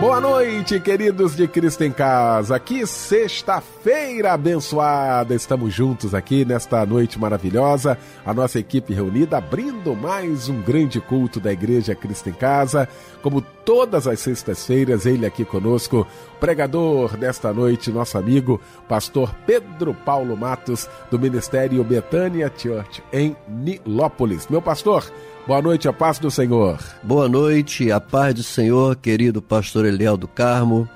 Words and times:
Boa 0.00 0.20
noite, 0.20 0.80
queridos 0.80 1.36
de 1.36 1.46
Cristo 1.46 1.82
em 1.82 1.92
Casa. 1.92 2.58
Que 2.58 2.84
sexta-feira 2.84 4.32
abençoada. 4.32 5.34
Estamos 5.34 5.72
juntos 5.72 6.14
aqui 6.14 6.44
nesta 6.44 6.84
noite 6.84 7.18
maravilhosa. 7.18 7.96
A 8.26 8.34
nossa 8.34 8.58
equipe 8.58 8.92
reunida 8.92 9.38
abrindo 9.38 9.94
mais 9.94 10.48
um 10.48 10.60
grande 10.60 11.00
culto 11.00 11.38
da 11.38 11.52
Igreja 11.52 11.94
Cristo 11.94 12.28
em 12.28 12.32
Casa. 12.32 12.88
Como 13.22 13.40
todas 13.40 14.06
as 14.06 14.20
sextas-feiras, 14.20 15.06
ele 15.06 15.24
aqui 15.24 15.44
conosco, 15.44 16.06
pregador 16.38 17.16
desta 17.16 17.52
noite, 17.52 17.92
nosso 17.92 18.18
amigo, 18.18 18.60
pastor 18.88 19.34
Pedro 19.46 19.94
Paulo 19.94 20.36
Matos, 20.36 20.88
do 21.10 21.18
Ministério 21.18 21.82
Betânia 21.84 22.52
Church 22.54 23.02
em 23.12 23.34
Nilópolis. 23.48 24.48
Meu 24.48 24.60
pastor, 24.60 25.10
Boa 25.46 25.60
noite, 25.60 25.86
a 25.86 25.92
paz 25.92 26.18
do 26.18 26.30
Senhor. 26.30 26.78
Boa 27.02 27.28
noite, 27.28 27.92
a 27.92 28.00
paz 28.00 28.32
do 28.32 28.42
Senhor, 28.42 28.96
querido 28.96 29.42
pastor 29.42 29.84
Eliel 29.84 30.16
do 30.16 30.26
Carmo, 30.26 30.88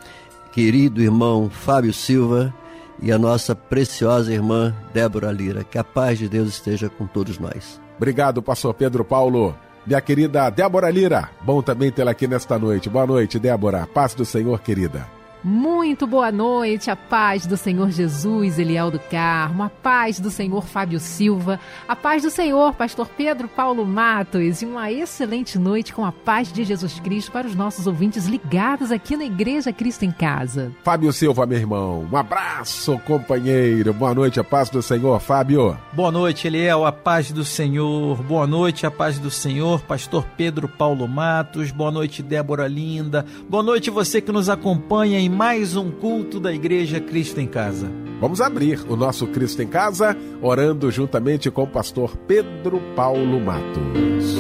querido 0.53 1.03
irmão 1.03 1.51
Fábio 1.51 1.93
Silva 1.93 2.55
e 3.03 3.13
a 3.13 3.19
nossa 3.19 3.55
preciosa 3.55 4.33
irmã 4.33 4.75
Débora 4.95 5.31
Lira. 5.31 5.65
Que 5.65 5.77
a 5.77 5.85
paz 5.85 6.19
de 6.19 6.31
Deus 6.31 6.49
esteja 6.49 6.89
com 6.89 7.07
todos 7.07 7.39
nós. 7.39 7.79
Obrigado, 7.99 8.43
pastor 8.43 8.73
Pedro 8.73 9.05
Paulo. 9.05 9.55
Minha 9.87 10.01
querida 10.01 10.49
Débora 10.49 10.91
Lira, 10.91 11.29
bom 11.43 11.61
também 11.61 11.93
tê-la 11.93 12.13
aqui 12.13 12.27
nesta 12.27 12.59
noite. 12.59 12.89
Boa 12.89 13.07
noite, 13.07 13.39
Débora. 13.39 13.87
Paz 13.87 14.15
do 14.15 14.25
Senhor, 14.25 14.59
querida. 14.61 15.18
Muito 15.43 16.05
boa 16.05 16.33
noite, 16.33 16.91
a 16.91 16.97
paz 16.97 17.47
do 17.47 17.57
Senhor 17.57 17.91
Jesus, 17.91 18.59
Eliel 18.59 18.91
do 18.91 18.99
Carmo, 18.99 19.63
a 19.63 19.69
paz 19.69 20.19
do 20.19 20.31
Senhor 20.31 20.67
Fábio 20.67 20.99
Silva, 20.99 21.61
a 21.87 21.95
paz 21.95 22.25
do 22.25 22.31
Senhor 22.31 22.75
Pastor 22.75 23.09
Pedro 23.09 23.47
Paulo 23.47 23.87
Matos 23.87 24.63
e 24.63 24.67
uma 24.67 24.91
excelente 24.91 25.57
noite 25.57 25.93
com 25.93 26.05
a 26.05 26.11
paz 26.11 26.53
de 26.53 26.65
Jesus 26.65 26.99
Cristo 26.99 27.31
para 27.31 27.47
os 27.47 27.55
nossos 27.55 27.87
ouvintes 27.87 28.27
ligados 28.27 28.91
aqui 28.91 29.17
na 29.17 29.25
Igreja 29.25 29.73
Cristo 29.73 30.05
em 30.05 30.11
Casa. 30.11 30.73
Fábio 30.83 31.13
Silva, 31.13 31.47
meu 31.47 31.59
irmão, 31.59 32.09
um 32.11 32.17
abraço, 32.17 32.99
companheiro, 33.07 33.95
boa 33.95 34.13
noite, 34.13 34.41
a 34.41 34.45
paz 34.45 34.69
do 34.69 34.83
Senhor, 34.83 35.21
Fábio. 35.21 35.79
Boa 35.93 36.11
noite, 36.11 36.49
Eliel, 36.49 36.85
a 36.85 36.91
paz 36.91 37.31
do 37.31 37.45
Senhor, 37.45 38.21
boa 38.25 38.47
noite, 38.47 38.87
a 38.87 38.91
paz 38.91 39.21
do 39.21 39.31
Senhor, 39.31 39.81
Pastor 39.83 40.27
Pedro 40.37 40.67
Paulo 40.67 41.07
Matos, 41.07 41.71
boa 41.71 41.93
noite, 41.93 42.25
Débora 42.25 42.67
Linda, 42.67 43.25
boa 43.49 43.63
noite 43.63 43.89
você 43.89 44.21
que 44.21 44.33
nos 44.33 44.49
acompanha 44.49 45.21
em 45.21 45.28
mais 45.29 45.77
um 45.77 45.91
culto 45.91 46.41
da 46.41 46.53
Igreja 46.53 47.01
Cristo 47.01 47.39
em 47.41 47.47
Casa. 47.47 47.91
Vamos 48.21 48.41
abrir 48.41 48.81
o 48.89 48.97
nosso 48.97 49.27
Cristo 49.27 49.63
em 49.63 49.67
Casa 49.67 50.17
orando 50.43 50.91
juntamente 50.91 51.51
com 51.51 51.65
o 51.65 51.67
pastor 51.67 52.17
Pedro 52.27 52.81
Paulo 52.97 53.39
Matos. 53.39 54.35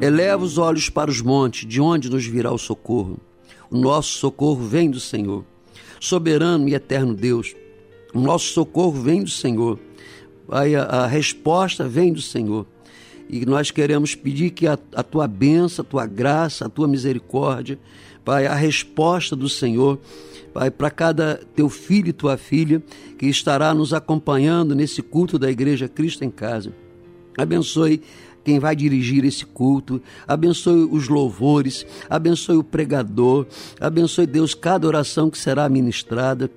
Eleva 0.00 0.44
os 0.44 0.58
olhos 0.58 0.88
para 0.88 1.10
os 1.10 1.20
montes, 1.20 1.68
de 1.68 1.80
onde 1.80 2.08
nos 2.08 2.24
virá 2.24 2.50
o 2.52 2.58
socorro. 2.58 3.18
O 3.70 3.76
nosso 3.76 4.18
socorro 4.18 4.64
vem 4.64 4.90
do 4.90 4.98
Senhor. 4.98 5.44
Soberano 6.00 6.68
e 6.68 6.74
eterno 6.74 7.14
Deus, 7.14 7.54
o 8.12 8.20
nosso 8.20 8.46
socorro 8.52 9.00
vem 9.00 9.22
do 9.22 9.30
Senhor. 9.30 9.78
a, 10.48 11.02
a 11.02 11.06
resposta 11.06 11.86
vem 11.88 12.12
do 12.12 12.20
Senhor. 12.20 12.66
E 13.28 13.46
nós 13.46 13.70
queremos 13.70 14.14
pedir 14.14 14.50
que 14.50 14.66
a, 14.66 14.78
a 14.94 15.02
tua 15.02 15.26
bênção, 15.26 15.82
a 15.82 15.88
tua 15.88 16.06
graça, 16.06 16.66
a 16.66 16.68
tua 16.68 16.86
misericórdia, 16.86 17.78
Pai, 18.24 18.46
a 18.46 18.54
resposta 18.54 19.34
do 19.34 19.48
Senhor, 19.48 19.98
Pai, 20.54 20.70
para 20.70 20.90
cada 20.90 21.40
teu 21.56 21.68
filho 21.68 22.08
e 22.08 22.12
tua 22.12 22.36
filha 22.36 22.82
que 23.18 23.26
estará 23.26 23.74
nos 23.74 23.92
acompanhando 23.92 24.74
nesse 24.74 25.02
culto 25.02 25.38
da 25.38 25.50
Igreja 25.50 25.88
Cristo 25.88 26.24
em 26.24 26.30
Casa. 26.30 26.72
Abençoe 27.36 28.00
quem 28.44 28.58
vai 28.58 28.74
dirigir 28.76 29.24
esse 29.24 29.46
culto, 29.46 30.00
abençoe 30.26 30.88
os 30.90 31.08
louvores, 31.08 31.86
abençoe 32.08 32.56
o 32.56 32.64
pregador, 32.64 33.46
abençoe 33.80 34.26
Deus 34.26 34.54
cada 34.54 34.86
oração 34.86 35.30
que 35.30 35.38
será 35.38 35.68
ministrada 35.68 36.50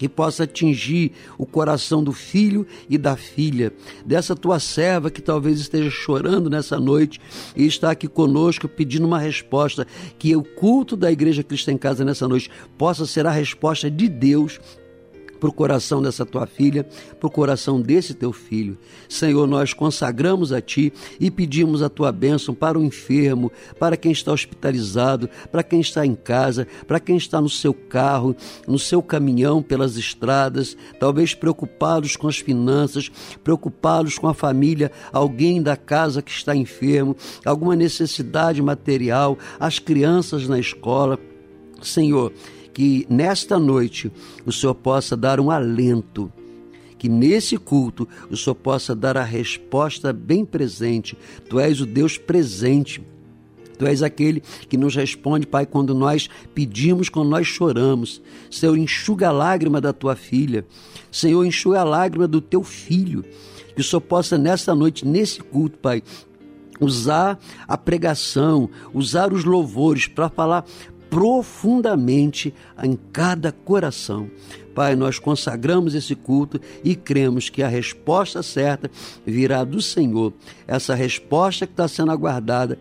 que 0.00 0.08
possa 0.08 0.44
atingir 0.44 1.12
o 1.36 1.44
coração 1.44 2.02
do 2.02 2.10
filho 2.10 2.66
e 2.88 2.96
da 2.96 3.18
filha, 3.18 3.70
dessa 4.02 4.34
tua 4.34 4.58
serva 4.58 5.10
que 5.10 5.20
talvez 5.20 5.60
esteja 5.60 5.90
chorando 5.90 6.48
nessa 6.48 6.80
noite 6.80 7.20
e 7.54 7.66
está 7.66 7.90
aqui 7.90 8.08
conosco 8.08 8.66
pedindo 8.66 9.06
uma 9.06 9.18
resposta, 9.18 9.86
que 10.18 10.34
o 10.34 10.42
culto 10.42 10.96
da 10.96 11.12
Igreja 11.12 11.42
Cristã 11.42 11.72
em 11.72 11.76
Casa 11.76 12.02
nessa 12.02 12.26
noite 12.26 12.50
possa 12.78 13.04
ser 13.04 13.26
a 13.26 13.30
resposta 13.30 13.90
de 13.90 14.08
Deus 14.08 14.58
para 15.40 15.48
o 15.48 15.52
coração 15.52 16.02
dessa 16.02 16.26
tua 16.26 16.46
filha, 16.46 16.86
para 17.18 17.26
o 17.26 17.30
coração 17.30 17.80
desse 17.80 18.12
teu 18.12 18.32
filho. 18.32 18.76
Senhor, 19.08 19.46
nós 19.46 19.72
consagramos 19.72 20.52
a 20.52 20.60
Ti 20.60 20.92
e 21.18 21.30
pedimos 21.30 21.82
a 21.82 21.88
Tua 21.88 22.12
bênção 22.12 22.54
para 22.54 22.78
o 22.78 22.84
enfermo, 22.84 23.50
para 23.78 23.96
quem 23.96 24.12
está 24.12 24.30
hospitalizado, 24.32 25.28
para 25.50 25.62
quem 25.62 25.80
está 25.80 26.04
em 26.04 26.14
casa, 26.14 26.66
para 26.86 27.00
quem 27.00 27.16
está 27.16 27.40
no 27.40 27.48
seu 27.48 27.72
carro, 27.72 28.36
no 28.68 28.78
seu 28.78 29.02
caminhão 29.02 29.62
pelas 29.62 29.96
estradas, 29.96 30.76
talvez 30.98 31.34
preocupados 31.34 32.16
com 32.16 32.28
as 32.28 32.38
finanças, 32.38 33.10
preocupados 33.42 34.18
com 34.18 34.28
a 34.28 34.34
família, 34.34 34.92
alguém 35.12 35.62
da 35.62 35.76
casa 35.76 36.20
que 36.20 36.30
está 36.30 36.54
enfermo, 36.54 37.16
alguma 37.44 37.74
necessidade 37.74 38.60
material, 38.60 39.38
as 39.58 39.78
crianças 39.78 40.46
na 40.46 40.58
escola. 40.58 41.18
Senhor, 41.82 42.32
que 42.72 43.06
nesta 43.08 43.58
noite 43.58 44.10
o 44.46 44.52
Senhor 44.52 44.74
possa 44.74 45.16
dar 45.16 45.40
um 45.40 45.50
alento, 45.50 46.32
que 46.98 47.08
nesse 47.08 47.56
culto 47.56 48.06
o 48.30 48.36
Senhor 48.36 48.54
possa 48.54 48.94
dar 48.94 49.16
a 49.16 49.24
resposta 49.24 50.12
bem 50.12 50.44
presente. 50.44 51.16
Tu 51.48 51.58
és 51.58 51.80
o 51.80 51.86
Deus 51.86 52.18
presente. 52.18 53.02
Tu 53.78 53.86
és 53.86 54.02
aquele 54.02 54.42
que 54.68 54.76
nos 54.76 54.94
responde, 54.94 55.46
Pai, 55.46 55.64
quando 55.64 55.94
nós 55.94 56.28
pedimos, 56.54 57.08
quando 57.08 57.30
nós 57.30 57.46
choramos. 57.46 58.20
Senhor, 58.50 58.76
enxuga 58.76 59.28
a 59.28 59.32
lágrima 59.32 59.80
da 59.80 59.90
tua 59.90 60.14
filha. 60.14 60.66
Senhor, 61.10 61.42
enxuga 61.46 61.80
a 61.80 61.84
lágrima 61.84 62.28
do 62.28 62.42
teu 62.42 62.62
filho. 62.62 63.24
Que 63.74 63.80
o 63.80 63.84
Senhor 63.84 64.02
possa, 64.02 64.36
nesta 64.36 64.74
noite, 64.74 65.06
nesse 65.06 65.40
culto, 65.40 65.78
Pai, 65.78 66.02
usar 66.78 67.38
a 67.66 67.78
pregação, 67.78 68.68
usar 68.92 69.32
os 69.32 69.44
louvores 69.44 70.06
para 70.06 70.28
falar 70.28 70.66
profundamente 71.10 72.54
em 72.82 72.96
cada 73.12 73.52
coração. 73.52 74.30
Pai, 74.74 74.94
nós 74.94 75.18
consagramos 75.18 75.94
esse 75.94 76.14
culto 76.14 76.60
e 76.84 76.94
cremos 76.94 77.48
que 77.48 77.62
a 77.62 77.68
resposta 77.68 78.42
certa 78.42 78.88
virá 79.26 79.64
do 79.64 79.82
Senhor. 79.82 80.32
Essa 80.66 80.94
resposta 80.94 81.66
que 81.66 81.72
está 81.72 81.88
sendo 81.88 82.12
aguardada 82.12 82.78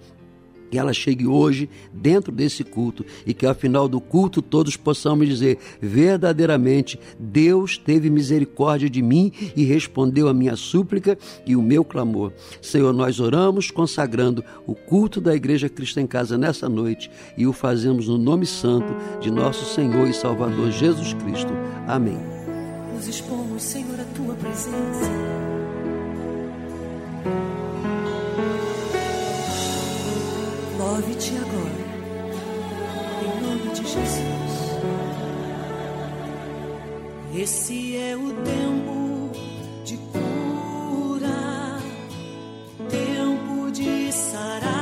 que 0.69 0.77
ela 0.77 0.93
chegue 0.93 1.27
hoje 1.27 1.69
dentro 1.93 2.31
desse 2.31 2.63
culto 2.63 3.05
e 3.25 3.33
que 3.33 3.45
ao 3.45 3.55
final 3.55 3.87
do 3.87 3.99
culto 3.99 4.41
todos 4.41 4.77
possamos 4.77 5.27
dizer 5.27 5.57
verdadeiramente 5.81 6.99
Deus 7.19 7.77
teve 7.77 8.09
misericórdia 8.09 8.89
de 8.89 9.01
mim 9.01 9.31
e 9.55 9.63
respondeu 9.63 10.27
a 10.27 10.33
minha 10.33 10.55
súplica 10.55 11.17
e 11.45 11.55
o 11.55 11.61
meu 11.61 11.83
clamor. 11.83 12.31
Senhor, 12.61 12.93
nós 12.93 13.19
oramos 13.19 13.71
consagrando 13.71 14.43
o 14.65 14.75
culto 14.75 15.19
da 15.19 15.35
Igreja 15.35 15.69
Cristo 15.69 15.99
em 15.99 16.07
Casa 16.07 16.37
nessa 16.37 16.69
noite 16.69 17.09
e 17.37 17.47
o 17.47 17.53
fazemos 17.53 18.07
no 18.07 18.17
nome 18.17 18.45
santo 18.45 18.93
de 19.19 19.31
nosso 19.31 19.65
Senhor 19.73 20.07
e 20.07 20.13
Salvador 20.13 20.71
Jesus 20.71 21.13
Cristo. 21.13 21.51
Amém. 21.87 22.19
Nos 22.93 23.07
expomos, 23.07 23.63
Senhor, 23.63 23.99
a 23.99 24.03
tua 24.15 24.35
presença 24.35 25.18
Move-te 30.89 31.33
agora, 31.37 31.83
em 33.21 33.41
nome 33.43 33.69
de 33.75 33.83
Jesus. 33.83 34.59
Esse 37.35 37.95
é 37.95 38.17
o 38.17 38.33
tempo 38.43 39.29
de 39.85 39.97
cura, 39.97 41.77
tempo 42.89 43.71
de 43.71 44.11
sarar 44.11 44.78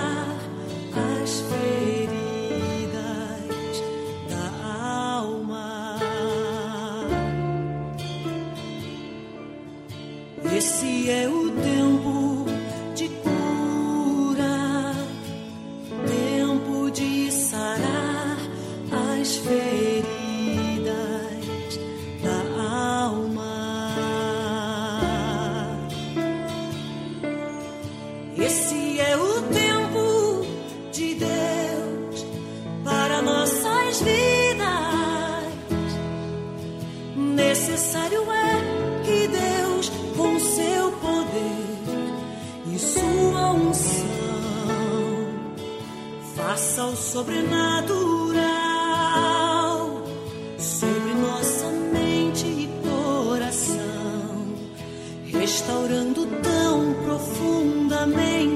Necessário 37.78 38.24
é 38.32 39.04
que 39.04 39.28
Deus, 39.28 39.92
com 40.18 40.40
seu 40.40 40.92
poder 40.94 41.78
e 42.74 42.80
sua 42.80 43.52
unção, 43.52 44.08
faça 46.36 46.86
o 46.86 46.96
sobrenatural 46.96 48.42
sobre 50.58 51.14
nossa 51.14 51.68
mente 51.94 52.48
e 52.48 52.68
coração, 52.82 53.78
restaurando 55.26 56.26
tão 56.26 56.96
profundamente 57.04 58.47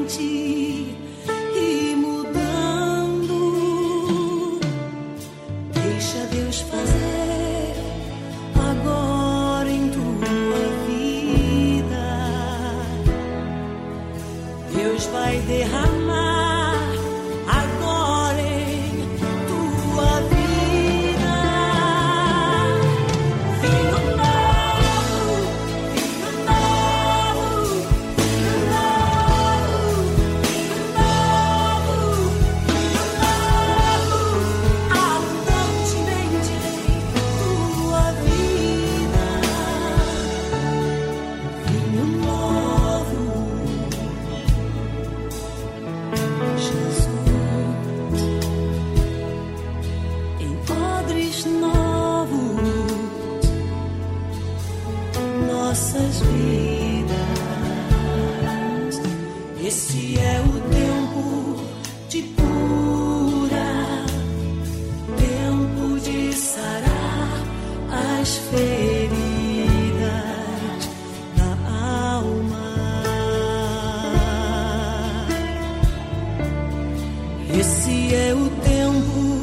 Esse 77.81 78.13
é 78.13 78.31
o 78.35 78.47
tempo 78.61 79.40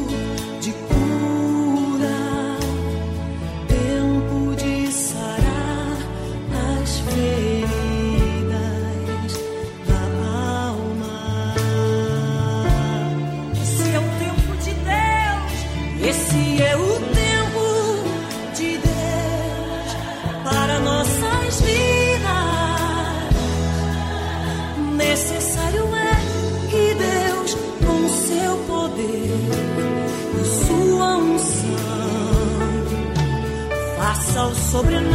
faça 34.83 35.08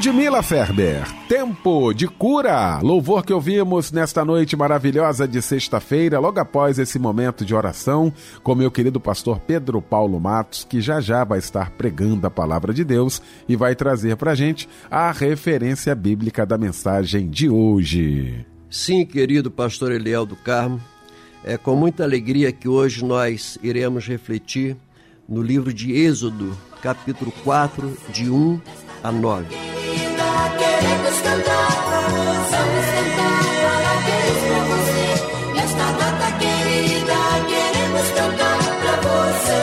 Ludmila 0.00 0.42
Ferber, 0.42 1.06
Tempo 1.28 1.92
de 1.92 2.08
Cura, 2.08 2.80
louvor 2.82 3.22
que 3.22 3.34
ouvimos 3.34 3.92
nesta 3.92 4.24
noite 4.24 4.56
maravilhosa 4.56 5.28
de 5.28 5.42
sexta-feira, 5.42 6.18
logo 6.18 6.40
após 6.40 6.78
esse 6.78 6.98
momento 6.98 7.44
de 7.44 7.54
oração, 7.54 8.10
com 8.42 8.54
meu 8.54 8.70
querido 8.70 8.98
pastor 8.98 9.38
Pedro 9.40 9.82
Paulo 9.82 10.18
Matos, 10.18 10.64
que 10.64 10.80
já 10.80 11.02
já 11.02 11.22
vai 11.22 11.38
estar 11.38 11.72
pregando 11.72 12.26
a 12.26 12.30
palavra 12.30 12.72
de 12.72 12.82
Deus 12.82 13.20
e 13.46 13.54
vai 13.54 13.76
trazer 13.76 14.16
para 14.16 14.34
gente 14.34 14.66
a 14.90 15.12
referência 15.12 15.94
bíblica 15.94 16.46
da 16.46 16.56
mensagem 16.56 17.28
de 17.28 17.50
hoje. 17.50 18.46
Sim, 18.70 19.04
querido 19.04 19.50
pastor 19.50 19.92
Eliel 19.92 20.24
do 20.24 20.34
Carmo, 20.34 20.80
é 21.44 21.58
com 21.58 21.76
muita 21.76 22.04
alegria 22.04 22.50
que 22.52 22.70
hoje 22.70 23.04
nós 23.04 23.58
iremos 23.62 24.06
refletir 24.06 24.78
no 25.28 25.42
livro 25.42 25.74
de 25.74 25.92
Êxodo, 25.92 26.56
capítulo 26.80 27.30
4, 27.44 27.94
de 28.10 28.30
1 28.30 28.58
a 29.04 29.12
9. 29.12 29.79
Queremos 30.80 31.20
cantar, 31.20 31.70
vamos 32.50 32.86
cantar 32.86 33.40
parabéns 33.62 34.40
pra 34.48 34.60
você. 34.64 35.08
Nesta 35.54 35.86
data 35.92 36.28
querida, 36.38 37.18
queremos 37.48 38.06
cantar 38.12 38.60
pra 38.80 38.94
você. 38.96 39.60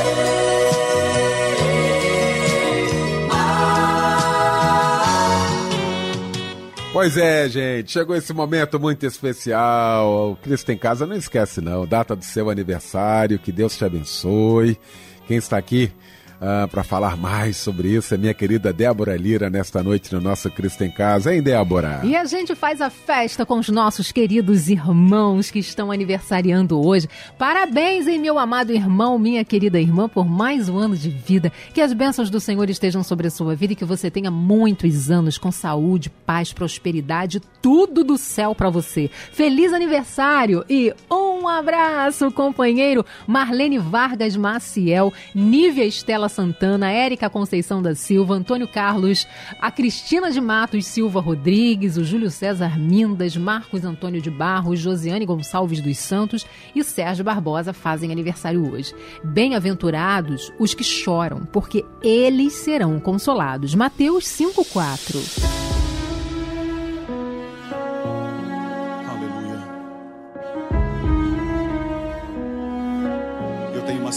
Pois 6.93 7.15
é, 7.15 7.47
gente, 7.47 7.91
chegou 7.91 8.15
esse 8.15 8.33
momento 8.33 8.79
muito 8.79 9.05
especial. 9.05 10.31
O 10.31 10.35
Cristo 10.35 10.71
em 10.71 10.77
Casa 10.77 11.05
não 11.05 11.15
esquece, 11.15 11.61
não. 11.61 11.85
Data 11.85 12.15
do 12.15 12.23
seu 12.23 12.49
aniversário, 12.49 13.37
que 13.39 13.51
Deus 13.51 13.77
te 13.77 13.85
abençoe. 13.85 14.79
Quem 15.27 15.37
está 15.37 15.57
aqui 15.57 15.91
ah, 16.39 16.67
para 16.69 16.83
falar 16.83 17.17
mais 17.17 17.57
sobre 17.57 17.89
isso 17.89 18.13
é 18.13 18.17
minha 18.17 18.33
querida 18.33 18.71
Débora 18.71 19.17
Lira, 19.17 19.49
nesta 19.49 19.81
noite 19.81 20.13
no 20.13 20.21
nosso 20.21 20.51
Cristo 20.51 20.83
em 20.83 20.91
Casa. 20.91 21.33
Hein, 21.33 21.41
Débora? 21.41 22.01
E 22.03 22.15
a 22.15 22.25
gente 22.25 22.53
faz 22.53 22.79
a 22.79 22.89
festa 22.91 23.45
com 23.45 23.57
os 23.57 23.69
nossos 23.69 24.11
queridos 24.11 24.69
irmãos 24.69 25.49
que 25.49 25.57
estão 25.57 25.91
aniversariando 25.91 26.79
hoje. 26.79 27.07
Parabéns, 27.39 28.07
hein, 28.07 28.19
meu 28.19 28.37
amado 28.37 28.71
irmão, 28.71 29.17
minha 29.17 29.43
querida 29.43 29.79
irmã, 29.79 30.07
por 30.07 30.27
mais 30.27 30.69
um 30.69 30.77
ano 30.77 30.95
de 30.95 31.09
vida. 31.09 31.51
Que 31.73 31.81
as 31.81 31.91
bênçãos 31.91 32.29
do 32.29 32.39
Senhor 32.39 32.69
estejam 32.69 33.01
sobre 33.01 33.27
a 33.27 33.31
sua 33.31 33.55
vida 33.55 33.73
e 33.73 33.75
que 33.75 33.85
você 33.85 34.11
tenha 34.11 34.29
muitos 34.29 35.09
anos 35.09 35.39
com 35.39 35.51
saúde, 35.51 36.09
paz, 36.09 36.53
prosperidade, 36.53 37.41
tudo 37.61 38.03
do 38.03 38.17
céu 38.17 38.53
para 38.53 38.69
você. 38.69 39.09
Feliz 39.31 39.73
aniversário 39.73 40.63
e 40.69 40.93
um 41.09 41.47
abraço, 41.47 42.31
companheiro 42.31 43.05
Marlene 43.25 43.79
Vargas 43.79 44.35
Maciel, 44.35 45.11
Nívia 45.33 45.85
Estela 45.85 46.26
Santana, 46.29 46.91
Érica 46.91 47.29
Conceição 47.29 47.81
da 47.81 47.95
Silva, 47.95 48.33
Antônio 48.33 48.67
Carlos, 48.67 49.27
a 49.61 49.71
Cristina 49.71 50.31
de 50.31 50.41
Matos 50.41 50.85
Silva 50.85 51.19
Rodrigues, 51.19 51.97
o 51.97 52.03
Júlio 52.03 52.29
César 52.29 52.77
Mindas, 52.77 53.35
Marcos 53.35 53.83
Antônio 53.83 54.21
de 54.21 54.29
Barros, 54.29 54.79
Josiane 54.79 55.25
Gonçalves 55.25 55.81
dos 55.81 55.97
Santos 55.97 56.45
e 56.75 56.83
Sérgio 56.83 57.23
Barbosa 57.23 57.73
fazem 57.73 58.11
aniversário 58.11 58.71
hoje. 58.71 58.93
Bem-aventurados 59.23 60.51
os 60.59 60.73
que 60.73 60.83
choram, 60.83 61.45
porque 61.45 61.85
eles 62.01 62.53
serão 62.53 62.99
consolados. 62.99 63.75
Mateus 63.75 64.25
5:4. 64.25 65.67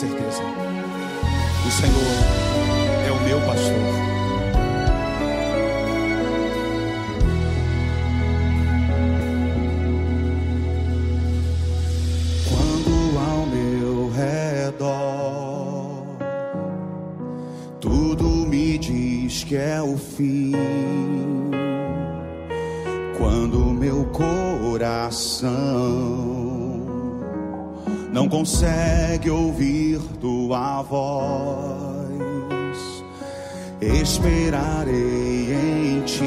certeza. 0.01 0.60
O 1.67 1.71
Senhor 1.71 2.17
é 3.07 3.11
o 3.13 3.21
meu 3.23 3.41
pastor. 3.43 3.77
Quando 12.49 13.19
ao 13.19 13.47
meu 13.47 14.11
redor 14.11 15.31
tudo 17.81 18.25
me 18.25 18.79
diz 18.79 19.45
que 19.45 19.57
é 19.57 19.81
o 19.81 19.97
fim, 19.97 20.53
quando 23.17 23.71
meu 23.81 24.05
coração 24.07 25.60
consegue 28.31 29.29
ouvir 29.29 29.99
tua 30.21 30.83
voz. 30.83 32.01
Esperarei 33.81 35.53
em 35.53 36.01
ti, 36.03 36.23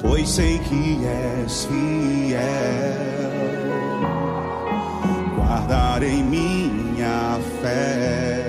pois 0.00 0.28
sei 0.28 0.58
que 0.58 0.98
és 1.06 1.64
fiel. 1.66 2.44
Guardarei 5.36 6.22
minha 6.22 7.38
fé 7.62 8.43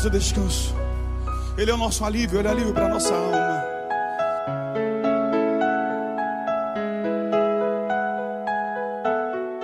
nosso 0.00 0.08
descanso, 0.08 0.74
Ele 1.58 1.70
é 1.70 1.74
o 1.74 1.76
nosso 1.76 2.02
alívio, 2.06 2.38
Ele 2.38 2.48
é 2.48 2.50
alívio 2.50 2.72
para 2.72 2.86
a 2.86 2.88
nossa 2.88 3.14
alma. 3.14 3.49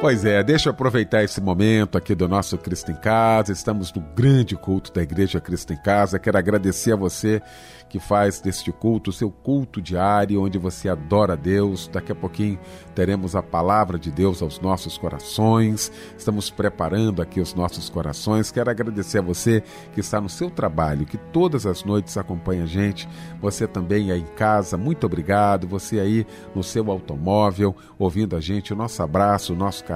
Pois 0.06 0.24
é, 0.24 0.40
deixa 0.40 0.68
eu 0.68 0.70
aproveitar 0.70 1.24
esse 1.24 1.40
momento 1.40 1.98
aqui 1.98 2.14
do 2.14 2.28
nosso 2.28 2.56
Cristo 2.56 2.92
em 2.92 2.94
Casa. 2.94 3.50
Estamos 3.50 3.92
no 3.92 4.00
grande 4.00 4.54
culto 4.54 4.92
da 4.92 5.02
Igreja 5.02 5.40
Cristo 5.40 5.72
em 5.72 5.76
Casa. 5.76 6.16
Quero 6.16 6.38
agradecer 6.38 6.92
a 6.92 6.96
você 6.96 7.42
que 7.88 7.98
faz 7.98 8.40
deste 8.40 8.70
culto 8.70 9.12
seu 9.12 9.30
culto 9.30 9.80
diário, 9.80 10.42
onde 10.42 10.58
você 10.58 10.88
adora 10.88 11.36
Deus. 11.36 11.88
Daqui 11.92 12.12
a 12.12 12.14
pouquinho 12.14 12.58
teremos 12.94 13.34
a 13.34 13.42
palavra 13.42 13.98
de 13.98 14.12
Deus 14.12 14.42
aos 14.42 14.60
nossos 14.60 14.96
corações. 14.96 15.90
Estamos 16.16 16.50
preparando 16.50 17.20
aqui 17.20 17.40
os 17.40 17.52
nossos 17.52 17.90
corações. 17.90 18.52
Quero 18.52 18.70
agradecer 18.70 19.18
a 19.18 19.22
você 19.22 19.60
que 19.92 19.98
está 19.98 20.20
no 20.20 20.28
seu 20.28 20.50
trabalho, 20.50 21.04
que 21.04 21.18
todas 21.18 21.66
as 21.66 21.82
noites 21.82 22.16
acompanha 22.16 22.62
a 22.62 22.66
gente. 22.66 23.08
Você 23.40 23.66
também 23.66 24.12
aí 24.12 24.20
em 24.20 24.36
casa, 24.36 24.76
muito 24.76 25.04
obrigado. 25.04 25.66
Você 25.66 25.98
aí 25.98 26.24
no 26.54 26.62
seu 26.62 26.92
automóvel, 26.92 27.74
ouvindo 27.98 28.36
a 28.36 28.40
gente, 28.40 28.72
o 28.72 28.76
nosso 28.76 29.02
abraço, 29.02 29.52
o 29.52 29.56
nosso 29.56 29.82
carinho. 29.82 29.95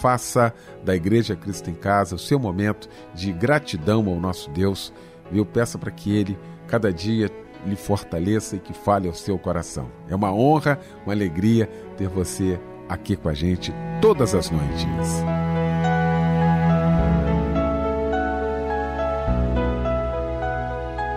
Faça 0.00 0.54
da 0.84 0.94
Igreja 0.94 1.36
Cristo 1.36 1.70
em 1.70 1.74
Casa 1.74 2.14
o 2.14 2.18
seu 2.18 2.38
momento 2.38 2.88
de 3.14 3.32
gratidão 3.32 4.08
ao 4.08 4.20
nosso 4.20 4.50
Deus. 4.50 4.92
Eu 5.32 5.44
peço 5.44 5.78
para 5.78 5.90
que 5.90 6.14
Ele 6.14 6.38
cada 6.66 6.92
dia 6.92 7.30
lhe 7.66 7.76
fortaleça 7.76 8.56
e 8.56 8.60
que 8.60 8.72
fale 8.72 9.08
ao 9.08 9.14
seu 9.14 9.38
coração. 9.38 9.90
É 10.08 10.14
uma 10.14 10.32
honra, 10.32 10.78
uma 11.04 11.12
alegria 11.12 11.68
ter 11.96 12.08
você 12.08 12.58
aqui 12.88 13.16
com 13.16 13.28
a 13.28 13.34
gente 13.34 13.72
todas 14.00 14.34
as 14.34 14.50
noites. 14.50 14.86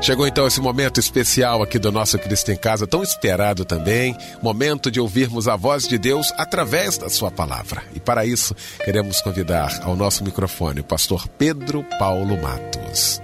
Chegou 0.04 0.28
então 0.28 0.46
esse 0.46 0.60
momento 0.60 1.00
especial 1.00 1.64
aqui 1.64 1.80
do 1.80 1.90
nosso 1.90 2.20
Cristo 2.20 2.52
em 2.52 2.58
Casa, 2.58 2.86
tão 2.86 3.02
esperado 3.02 3.64
também, 3.64 4.14
momento 4.42 4.92
de 4.92 5.00
ouvirmos 5.00 5.48
a 5.48 5.56
voz 5.56 5.88
de 5.88 5.98
Deus 5.98 6.30
através 6.38 6.98
da 6.98 7.08
sua 7.08 7.32
palavra. 7.32 7.82
E 7.96 8.02
para 8.02 8.26
isso, 8.26 8.54
queremos 8.84 9.22
convidar 9.22 9.82
ao 9.82 9.96
nosso 9.96 10.22
microfone 10.22 10.82
o 10.82 10.84
pastor 10.84 11.26
Pedro 11.30 11.86
Paulo 11.98 12.36
Matos. 12.42 13.22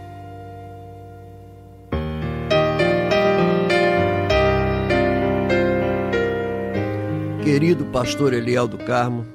Querido 7.44 7.88
pastor 7.88 8.34
Eliel 8.34 8.70
do 8.70 8.78
Carmo, 8.78 9.28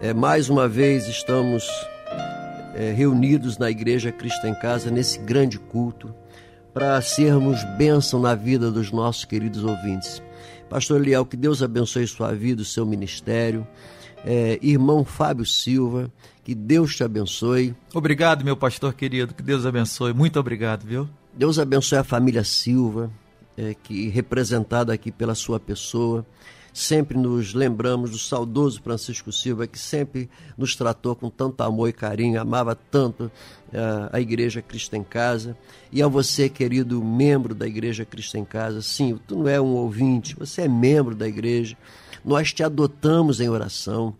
é, 0.00 0.14
mais 0.14 0.48
uma 0.48 0.68
vez 0.68 1.08
estamos 1.08 1.68
é, 2.76 2.92
reunidos 2.92 3.58
na 3.58 3.68
Igreja 3.68 4.12
Cristo 4.12 4.46
em 4.46 4.54
Casa 4.54 4.88
nesse 4.88 5.18
grande 5.18 5.58
culto 5.58 6.14
para 6.72 7.00
sermos 7.02 7.64
bênção 7.76 8.20
na 8.20 8.34
vida 8.34 8.70
dos 8.70 8.92
nossos 8.92 9.24
queridos 9.24 9.64
ouvintes. 9.64 10.22
Pastor 10.68 11.00
Eliel, 11.00 11.26
que 11.26 11.36
Deus 11.36 11.62
abençoe 11.62 12.06
sua 12.06 12.32
vida, 12.32 12.62
o 12.62 12.64
seu 12.64 12.86
ministério. 12.86 13.66
É, 14.24 14.58
irmão 14.62 15.04
Fábio 15.04 15.44
Silva, 15.46 16.12
que 16.44 16.54
Deus 16.54 16.94
te 16.94 17.02
abençoe. 17.02 17.74
Obrigado, 17.94 18.44
meu 18.44 18.56
pastor 18.56 18.94
querido, 18.94 19.34
que 19.34 19.42
Deus 19.42 19.66
abençoe. 19.66 20.12
Muito 20.12 20.38
obrigado, 20.38 20.84
viu? 20.84 21.08
Deus 21.32 21.58
abençoe 21.58 21.98
a 21.98 22.04
família 22.04 22.44
Silva, 22.44 23.10
é, 23.56 23.74
que 23.74 24.08
representada 24.08 24.92
aqui 24.92 25.10
pela 25.10 25.34
sua 25.34 25.58
pessoa. 25.58 26.24
Sempre 26.72 27.18
nos 27.18 27.52
lembramos 27.52 28.10
do 28.10 28.18
saudoso 28.18 28.80
Francisco 28.80 29.32
Silva, 29.32 29.66
que 29.66 29.78
sempre 29.78 30.30
nos 30.56 30.76
tratou 30.76 31.16
com 31.16 31.28
tanto 31.28 31.62
amor 31.62 31.88
e 31.88 31.92
carinho, 31.92 32.40
amava 32.40 32.76
tanto 32.76 33.30
a 34.12 34.20
Igreja 34.20 34.60
Cristo 34.62 34.94
em 34.96 35.02
Casa. 35.02 35.56
E 35.92 36.02
a 36.02 36.08
você, 36.08 36.48
querido 36.48 37.02
membro 37.02 37.54
da 37.54 37.66
Igreja 37.66 38.04
Cristo 38.04 38.36
em 38.36 38.44
Casa, 38.44 38.82
sim, 38.82 39.18
tu 39.26 39.36
não 39.36 39.48
é 39.48 39.60
um 39.60 39.74
ouvinte, 39.74 40.36
você 40.36 40.62
é 40.62 40.68
membro 40.68 41.14
da 41.14 41.26
igreja. 41.28 41.76
Nós 42.24 42.52
te 42.52 42.62
adotamos 42.62 43.40
em 43.40 43.48
oração, 43.48 44.14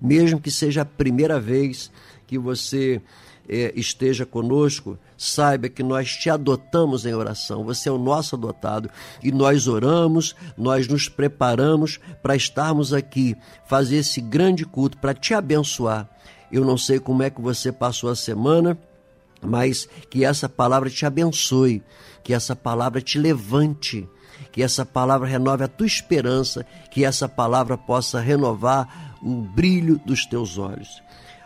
mesmo 0.00 0.40
que 0.40 0.50
seja 0.50 0.82
a 0.82 0.84
primeira 0.84 1.40
vez 1.40 1.90
que 2.26 2.38
você 2.38 3.00
eh, 3.48 3.72
esteja 3.76 4.24
conosco, 4.24 4.98
saiba 5.16 5.68
que 5.68 5.82
nós 5.82 6.16
te 6.16 6.30
adotamos 6.30 7.06
em 7.06 7.14
oração. 7.14 7.64
Você 7.64 7.88
é 7.88 7.92
o 7.92 7.98
nosso 7.98 8.36
adotado 8.36 8.90
e 9.22 9.30
nós 9.30 9.68
oramos, 9.68 10.34
nós 10.56 10.88
nos 10.88 11.08
preparamos 11.08 11.98
para 12.22 12.36
estarmos 12.36 12.92
aqui, 12.92 13.36
fazer 13.66 13.96
esse 13.96 14.20
grande 14.20 14.64
culto 14.64 14.98
para 14.98 15.14
te 15.14 15.34
abençoar. 15.34 16.08
Eu 16.54 16.64
não 16.64 16.78
sei 16.78 17.00
como 17.00 17.20
é 17.20 17.30
que 17.30 17.40
você 17.40 17.72
passou 17.72 18.08
a 18.08 18.14
semana, 18.14 18.78
mas 19.42 19.88
que 20.08 20.24
essa 20.24 20.48
palavra 20.48 20.88
te 20.88 21.04
abençoe, 21.04 21.82
que 22.22 22.32
essa 22.32 22.54
palavra 22.54 23.00
te 23.00 23.18
levante, 23.18 24.08
que 24.52 24.62
essa 24.62 24.86
palavra 24.86 25.26
renove 25.26 25.64
a 25.64 25.68
tua 25.68 25.84
esperança, 25.84 26.64
que 26.92 27.04
essa 27.04 27.28
palavra 27.28 27.76
possa 27.76 28.20
renovar 28.20 29.16
o 29.20 29.42
brilho 29.42 30.00
dos 30.06 30.26
teus 30.26 30.56
olhos. 30.56 31.02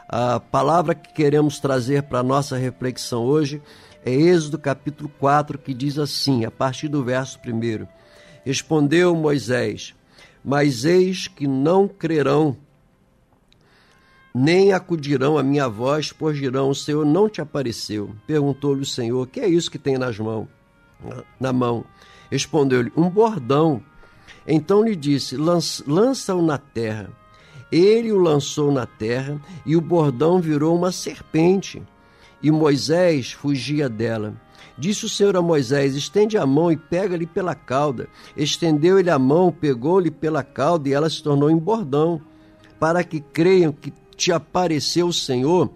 A 0.06 0.38
palavra 0.38 0.94
que 0.94 1.10
queremos 1.14 1.58
trazer 1.58 2.02
para 2.02 2.18
a 2.18 2.22
nossa 2.22 2.58
reflexão 2.58 3.24
hoje 3.24 3.62
é 4.04 4.12
Êxodo 4.12 4.58
capítulo 4.58 5.10
4, 5.18 5.56
que 5.56 5.72
diz 5.72 5.98
assim, 5.98 6.44
a 6.44 6.50
partir 6.50 6.88
do 6.88 7.02
verso 7.02 7.38
1. 7.42 7.86
Respondeu 8.44 9.16
Moisés: 9.16 9.94
Mas 10.44 10.84
eis 10.84 11.28
que 11.28 11.46
não 11.46 11.88
crerão, 11.88 12.58
nem 14.34 14.72
acudirão 14.72 15.38
à 15.38 15.42
minha 15.42 15.68
voz, 15.68 16.12
pois 16.12 16.36
dirão: 16.38 16.70
O 16.70 16.74
Senhor 16.74 17.04
não 17.04 17.28
te 17.28 17.40
apareceu. 17.40 18.14
Perguntou-lhe 18.26 18.82
o 18.82 18.86
Senhor: 18.86 19.26
Que 19.26 19.40
é 19.40 19.48
isso 19.48 19.70
que 19.70 19.78
tem 19.78 19.98
nas 19.98 20.18
mãos? 20.18 20.48
Na 21.38 21.52
mão. 21.52 21.84
Respondeu-lhe: 22.30 22.92
Um 22.96 23.08
bordão. 23.08 23.82
Então 24.46 24.82
lhe 24.82 24.94
disse: 24.94 25.36
Lança-o 25.36 26.42
na 26.42 26.58
terra. 26.58 27.10
Ele 27.70 28.12
o 28.12 28.18
lançou 28.18 28.72
na 28.72 28.86
terra 28.86 29.38
e 29.66 29.76
o 29.76 29.80
bordão 29.80 30.40
virou 30.40 30.74
uma 30.76 30.90
serpente. 30.90 31.82
E 32.42 32.50
Moisés 32.50 33.32
fugia 33.32 33.88
dela. 33.88 34.34
Disse 34.78 35.04
o 35.04 35.08
Senhor 35.08 35.36
a 35.36 35.42
Moisés: 35.42 35.94
Estende 35.94 36.38
a 36.38 36.46
mão 36.46 36.70
e 36.70 36.76
pega-lhe 36.76 37.26
pela 37.26 37.54
cauda. 37.54 38.08
Estendeu 38.36 38.98
ele 38.98 39.10
a 39.10 39.18
mão, 39.18 39.50
pegou-lhe 39.50 40.10
pela 40.10 40.42
cauda 40.42 40.88
e 40.88 40.92
ela 40.92 41.10
se 41.10 41.22
tornou 41.22 41.50
em 41.50 41.58
bordão, 41.58 42.20
para 42.78 43.02
que 43.02 43.20
creiam 43.20 43.72
que 43.72 43.92
te 44.18 44.32
apareceu 44.32 45.06
o 45.06 45.12
Senhor, 45.12 45.70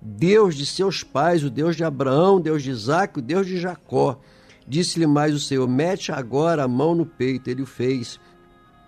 Deus 0.00 0.54
de 0.54 0.64
seus 0.64 1.04
pais, 1.04 1.44
o 1.44 1.50
Deus 1.50 1.76
de 1.76 1.84
Abraão, 1.84 2.40
Deus 2.40 2.62
de 2.62 2.70
Isaac, 2.70 3.18
o 3.18 3.22
Deus 3.22 3.46
de 3.46 3.60
Jacó. 3.60 4.18
Disse-lhe 4.66 5.06
mais 5.06 5.34
o 5.34 5.38
Senhor: 5.38 5.68
Mete 5.68 6.10
agora 6.10 6.64
a 6.64 6.68
mão 6.68 6.94
no 6.94 7.04
peito. 7.04 7.48
Ele 7.48 7.62
o 7.62 7.66
fez. 7.66 8.18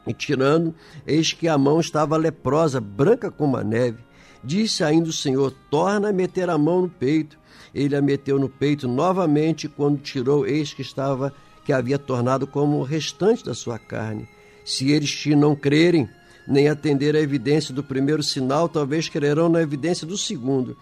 E 0.07 0.15
tirando, 0.15 0.75
eis 1.07 1.33
que 1.33 1.47
a 1.47 1.59
mão 1.59 1.79
estava 1.79 2.17
leprosa, 2.17 2.81
branca 2.81 3.31
como 3.31 3.57
a 3.57 3.65
neve. 3.65 3.99
Disse 4.43 4.83
ainda 4.83 5.11
o 5.11 5.13
Senhor: 5.13 5.53
Torna 5.71 6.09
a 6.09 6.13
meter 6.13 6.49
a 6.49 6.57
mão 6.57 6.83
no 6.83 6.89
peito. 6.89 7.39
Ele 7.75 7.95
a 7.95 8.01
meteu 8.01 8.39
no 8.39 8.49
peito 8.49 8.89
novamente, 8.89 9.69
quando 9.69 10.01
tirou, 10.01 10.47
eis 10.47 10.73
que 10.73 10.81
estava, 10.81 11.35
que 11.65 11.73
havia 11.73 11.99
tornado 11.99 12.47
como 12.47 12.79
o 12.79 12.83
restante 12.83 13.45
da 13.45 13.55
sua 13.55 13.79
carne. 13.79 14.27
Se 14.65 14.91
eles 14.91 15.11
te 15.11 15.35
não 15.35 15.55
crerem, 15.55 16.09
nem 16.47 16.69
atender 16.69 17.17
à 17.17 17.21
evidência 17.21 17.75
do 17.75 17.83
primeiro 17.83 18.23
sinal, 18.23 18.69
talvez 18.69 19.09
crerão 19.09 19.49
na 19.49 19.61
evidência 19.61 20.07
do 20.07 20.17
segundo. 20.17 20.77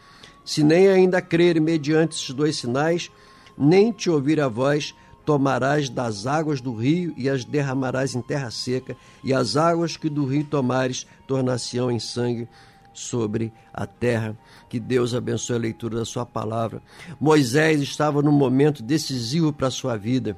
Se 0.45 0.63
nem 0.63 0.89
ainda 0.89 1.23
crerem 1.23 1.63
mediante 1.63 2.17
esses 2.17 2.31
dois 2.31 2.57
sinais, 2.57 3.11
nem 3.57 3.91
te 3.91 4.11
ouvir 4.11 4.41
a 4.41 4.49
voz, 4.49 4.95
tomarás 5.25 5.89
das 5.89 6.27
águas 6.27 6.61
do 6.61 6.75
rio 6.75 7.15
e 7.17 7.29
as 7.29 7.45
derramarás 7.45 8.15
em 8.15 8.21
terra 8.21 8.51
seca, 8.51 8.97
e 9.23 9.33
as 9.33 9.57
águas 9.57 9.97
que 9.97 10.11
do 10.11 10.27
rio 10.27 10.45
tomares 10.45 11.07
tornar-se-ão 11.27 11.91
em 11.91 11.99
sangue 11.99 12.47
sobre 12.93 13.53
a 13.73 13.87
terra. 13.87 14.37
Que 14.69 14.79
Deus 14.79 15.15
abençoe 15.15 15.57
a 15.57 15.61
leitura 15.61 15.97
da 15.97 16.05
sua 16.05 16.27
palavra. 16.27 16.83
Moisés 17.21 17.81
estava 17.81 18.23
num 18.23 18.33
momento 18.33 18.83
decisivo 18.83 19.53
para 19.53 19.69
a 19.69 19.71
sua 19.71 19.97
vida. 19.97 20.37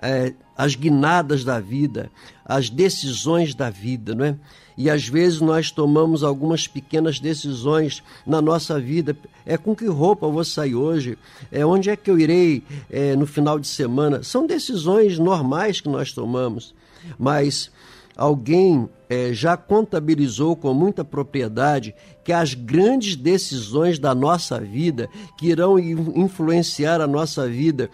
É, 0.00 0.34
as 0.56 0.74
guinadas 0.74 1.44
da 1.44 1.60
vida, 1.60 2.10
as 2.44 2.70
decisões 2.70 3.54
da 3.54 3.68
vida, 3.68 4.14
não 4.14 4.24
é? 4.24 4.36
E 4.76 4.90
às 4.90 5.08
vezes 5.08 5.40
nós 5.40 5.70
tomamos 5.70 6.22
algumas 6.22 6.68
pequenas 6.68 7.18
decisões 7.18 8.02
na 8.26 8.42
nossa 8.42 8.78
vida. 8.78 9.16
É 9.44 9.56
com 9.56 9.74
que 9.74 9.86
roupa 9.86 10.26
eu 10.26 10.32
vou 10.32 10.44
sair 10.44 10.74
hoje? 10.74 11.16
É 11.50 11.64
onde 11.64 11.88
é 11.88 11.96
que 11.96 12.10
eu 12.10 12.18
irei 12.18 12.62
é, 12.90 13.16
no 13.16 13.26
final 13.26 13.58
de 13.58 13.66
semana? 13.66 14.22
São 14.22 14.46
decisões 14.46 15.18
normais 15.18 15.80
que 15.80 15.88
nós 15.88 16.12
tomamos, 16.12 16.74
mas 17.18 17.70
alguém 18.14 18.88
é, 19.08 19.32
já 19.32 19.56
contabilizou 19.56 20.56
com 20.56 20.74
muita 20.74 21.04
propriedade 21.04 21.94
que 22.22 22.32
as 22.32 22.52
grandes 22.52 23.16
decisões 23.16 23.98
da 23.98 24.14
nossa 24.14 24.60
vida, 24.60 25.08
que 25.38 25.46
irão 25.46 25.78
influenciar 25.78 27.00
a 27.00 27.06
nossa 27.06 27.48
vida 27.48 27.90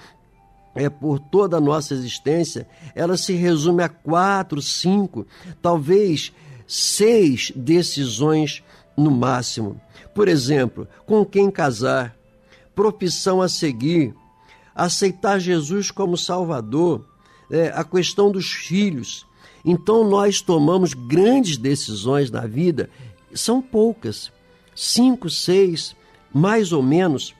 é 0.75 0.89
por 0.89 1.19
toda 1.19 1.57
a 1.57 1.61
nossa 1.61 1.95
existência, 1.95 2.67
ela 2.95 3.17
se 3.17 3.35
resume 3.35 3.83
a 3.83 3.89
quatro, 3.89 4.61
cinco, 4.63 5.27
talvez 5.61 6.33
seis 6.67 7.53
decisões 7.55 8.63
no 8.97 9.11
máximo. 9.11 9.81
Por 10.15 10.29
exemplo, 10.29 10.89
com 11.07 11.25
quem 11.25 11.51
casar, 11.51 12.17
profissão 12.75 13.43
a 13.43 13.49
seguir, 13.49 14.15
aceitar 14.75 15.39
Jesus 15.39 15.91
como 15.91 16.17
Salvador, 16.17 17.05
é, 17.51 17.69
a 17.75 17.85
questão 17.85 18.31
dos 18.31 18.51
filhos. 18.51 19.27
Então 19.65 20.09
nós 20.09 20.41
tomamos 20.41 20.95
grandes 20.95 21.57
decisões 21.57 22.31
na 22.31 22.47
vida, 22.47 22.89
são 23.35 23.61
poucas, 23.61 24.33
cinco, 24.75 25.29
seis, 25.29 25.95
mais 26.33 26.73
ou 26.73 26.83
menos 26.83 27.35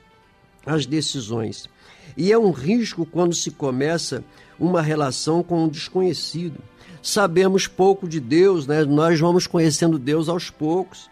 as 0.65 0.85
decisões. 0.85 1.67
E 2.15 2.31
é 2.31 2.37
um 2.37 2.51
risco 2.51 3.05
quando 3.05 3.33
se 3.33 3.51
começa 3.51 4.23
uma 4.59 4.81
relação 4.81 5.43
com 5.43 5.65
um 5.65 5.67
desconhecido. 5.67 6.59
Sabemos 7.01 7.67
pouco 7.67 8.07
de 8.07 8.19
Deus, 8.19 8.65
né? 8.65 8.83
nós 8.85 9.19
vamos 9.19 9.45
conhecendo 9.45 9.99
Deus 9.99 10.29
aos 10.29 10.49
poucos. 10.49 11.09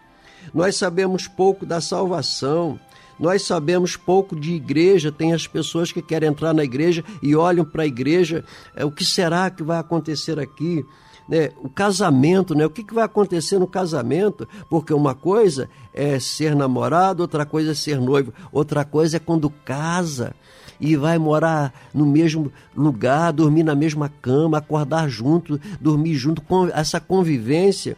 Nós 0.54 0.76
sabemos 0.76 1.28
pouco 1.28 1.66
da 1.66 1.82
salvação, 1.82 2.80
nós 3.20 3.44
sabemos 3.44 3.96
pouco 3.96 4.36
de 4.36 4.54
igreja. 4.54 5.12
Tem 5.12 5.34
as 5.34 5.46
pessoas 5.46 5.92
que 5.92 6.02
querem 6.02 6.30
entrar 6.30 6.54
na 6.54 6.64
igreja 6.64 7.04
e 7.22 7.36
olham 7.36 7.66
para 7.66 7.84
a 7.84 7.88
igreja, 7.88 8.44
é, 8.76 8.84
o 8.84 8.92
que 8.92 9.06
será 9.06 9.50
que 9.50 9.64
vai 9.64 9.80
acontecer 9.80 10.40
aqui? 10.40 10.86
Né, 11.30 11.52
o 11.62 11.70
casamento, 11.70 12.56
né? 12.56 12.66
O 12.66 12.70
que, 12.70 12.84
que 12.84 12.94
vai 12.94 13.06
acontecer 13.06 13.60
no 13.60 13.68
casamento? 13.68 14.48
Porque 14.70 14.94
uma 14.94 15.14
coisa 15.14 15.70
é 15.94 16.20
ser 16.20 16.56
namorado, 16.56 17.22
outra 17.22 17.46
coisa 17.46 17.72
é 17.72 17.76
ser 17.76 18.02
noivo, 18.02 18.34
outra 18.52 18.84
coisa 18.84 19.18
é 19.18 19.20
quando 19.20 19.50
casa 19.50 20.34
e 20.82 20.96
vai 20.96 21.20
morar 21.20 21.72
no 21.94 22.08
mesmo 22.08 22.52
lugar, 22.76 23.32
dormir 23.32 23.62
na 23.62 23.76
mesma 23.76 24.10
cama, 24.10 24.58
acordar 24.58 25.08
junto, 25.08 25.62
dormir 25.80 26.16
junto. 26.16 26.42
Com 26.42 26.66
essa 26.68 27.00
convivência 27.00 27.96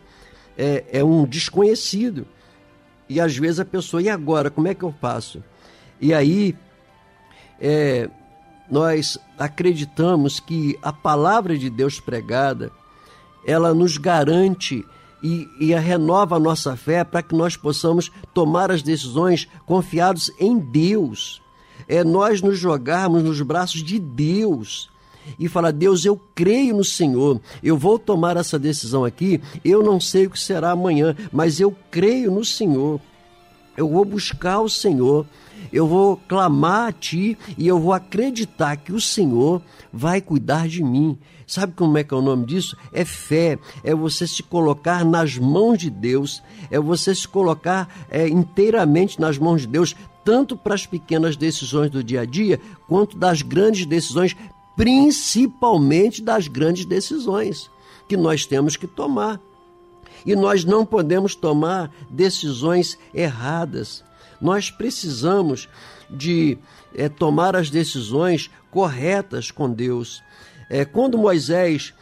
é, 0.57 0.83
é 0.91 1.03
um 1.03 1.25
desconhecido. 1.25 2.27
E 3.07 3.21
às 3.21 3.37
vezes 3.37 3.61
a 3.61 3.65
pessoa, 3.65 4.01
e 4.01 4.09
agora, 4.09 4.51
como 4.51 4.67
é 4.67 4.75
que 4.75 4.83
eu 4.83 4.93
faço? 4.99 5.41
E 6.01 6.13
aí, 6.13 6.53
é, 7.59 8.09
nós 8.69 9.17
acreditamos 9.39 10.41
que 10.41 10.77
a 10.81 10.91
palavra 10.91 11.57
de 11.57 11.69
Deus 11.69 12.01
pregada, 12.01 12.69
ela 13.45 13.73
nos 13.73 13.97
garante 13.97 14.85
e, 15.23 15.47
e 15.57 15.73
renova 15.73 16.35
a 16.35 16.39
nossa 16.39 16.75
fé 16.75 17.05
para 17.05 17.23
que 17.23 17.33
nós 17.33 17.55
possamos 17.55 18.11
tomar 18.33 18.71
as 18.71 18.81
decisões 18.81 19.47
confiados 19.65 20.29
em 20.37 20.59
Deus 20.59 21.42
é 21.87 22.03
nós 22.03 22.41
nos 22.41 22.57
jogarmos 22.57 23.23
nos 23.23 23.41
braços 23.41 23.83
de 23.83 23.99
Deus 23.99 24.89
e 25.39 25.47
falar: 25.47 25.71
Deus, 25.71 26.05
eu 26.05 26.19
creio 26.35 26.77
no 26.77 26.83
Senhor, 26.83 27.39
eu 27.61 27.77
vou 27.77 27.97
tomar 27.97 28.37
essa 28.37 28.59
decisão 28.59 29.05
aqui. 29.05 29.41
Eu 29.63 29.83
não 29.83 29.99
sei 29.99 30.27
o 30.27 30.29
que 30.29 30.39
será 30.39 30.71
amanhã, 30.71 31.15
mas 31.31 31.59
eu 31.59 31.75
creio 31.89 32.31
no 32.31 32.43
Senhor. 32.43 32.99
Eu 33.75 33.89
vou 33.89 34.05
buscar 34.05 34.59
o 34.59 34.69
Senhor, 34.69 35.25
eu 35.71 35.87
vou 35.87 36.15
clamar 36.27 36.89
a 36.89 36.91
Ti 36.91 37.35
e 37.57 37.67
eu 37.67 37.79
vou 37.79 37.91
acreditar 37.91 38.75
que 38.77 38.93
o 38.93 39.01
Senhor 39.01 39.63
vai 39.91 40.21
cuidar 40.21 40.67
de 40.67 40.83
mim. 40.83 41.17
Sabe 41.47 41.73
como 41.73 41.97
é 41.97 42.03
que 42.03 42.13
é 42.13 42.17
o 42.17 42.21
nome 42.21 42.45
disso? 42.45 42.77
É 42.91 43.03
fé, 43.03 43.57
é 43.83 43.93
você 43.95 44.27
se 44.27 44.43
colocar 44.43 45.03
nas 45.03 45.37
mãos 45.37 45.79
de 45.79 45.89
Deus, 45.89 46.41
é 46.69 46.79
você 46.79 47.13
se 47.15 47.27
colocar 47.27 48.05
é, 48.09 48.27
inteiramente 48.27 49.19
nas 49.19 49.39
mãos 49.39 49.61
de 49.61 49.67
Deus, 49.67 49.95
tanto 50.23 50.55
para 50.55 50.73
as 50.73 50.85
pequenas 50.85 51.35
decisões 51.35 51.89
do 51.89 52.03
dia 52.03 52.21
a 52.21 52.25
dia, 52.25 52.59
quanto 52.87 53.17
das 53.17 53.41
grandes 53.41 53.85
decisões, 53.85 54.35
principalmente 54.75 56.21
das 56.21 56.47
grandes 56.47 56.85
decisões 56.85 57.69
que 58.07 58.17
nós 58.17 58.45
temos 58.45 58.75
que 58.75 58.87
tomar. 58.87 59.39
E 60.25 60.35
nós 60.35 60.63
não 60.63 60.85
podemos 60.85 61.35
tomar 61.35 61.91
decisões 62.09 62.97
erradas. 63.13 64.03
Nós 64.39 64.71
precisamos 64.71 65.67
de 66.09 66.57
é, 66.95 67.09
tomar 67.09 67.55
as 67.55 67.69
decisões 67.69 68.49
corretas 68.71 69.51
com 69.51 69.69
Deus. 69.69 70.23
É, 70.69 70.85
quando 70.85 71.17
Moisés 71.17 71.93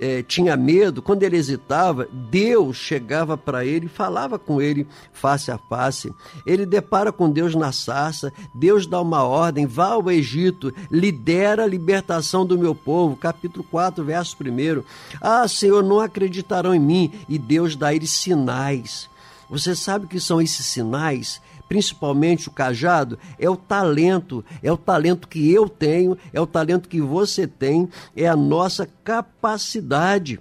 é, 0.00 0.22
tinha 0.22 0.56
medo, 0.56 1.00
quando 1.00 1.22
ele 1.22 1.36
hesitava, 1.36 2.08
Deus 2.12 2.76
chegava 2.76 3.36
para 3.36 3.64
ele 3.64 3.88
falava 3.88 4.38
com 4.38 4.60
ele 4.60 4.86
face 5.12 5.50
a 5.50 5.58
face. 5.58 6.12
Ele 6.46 6.66
depara 6.66 7.12
com 7.12 7.30
Deus 7.30 7.54
na 7.54 7.72
sarça, 7.72 8.32
Deus 8.54 8.86
dá 8.86 9.00
uma 9.00 9.22
ordem, 9.22 9.66
vá 9.66 9.88
ao 9.88 10.10
Egito, 10.10 10.72
lidera 10.90 11.64
a 11.64 11.66
libertação 11.66 12.44
do 12.44 12.58
meu 12.58 12.74
povo. 12.74 13.16
Capítulo 13.16 13.64
4, 13.70 14.04
verso 14.04 14.36
1. 14.40 14.82
Ah, 15.20 15.46
Senhor, 15.46 15.82
não 15.82 16.00
acreditarão 16.00 16.74
em 16.74 16.80
mim. 16.80 17.12
E 17.28 17.38
Deus 17.38 17.76
dá 17.76 17.88
a 17.88 18.00
sinais. 18.06 19.08
Você 19.48 19.74
sabe 19.74 20.06
que 20.06 20.18
são 20.18 20.40
esses 20.40 20.66
sinais? 20.66 21.40
Principalmente 21.68 22.48
o 22.48 22.52
cajado, 22.52 23.18
é 23.38 23.48
o 23.48 23.56
talento, 23.56 24.44
é 24.62 24.70
o 24.70 24.76
talento 24.76 25.28
que 25.28 25.52
eu 25.52 25.68
tenho, 25.68 26.16
é 26.32 26.40
o 26.40 26.46
talento 26.46 26.88
que 26.88 27.00
você 27.00 27.46
tem, 27.46 27.88
é 28.16 28.26
a 28.26 28.36
nossa 28.36 28.88
capacidade 29.02 30.40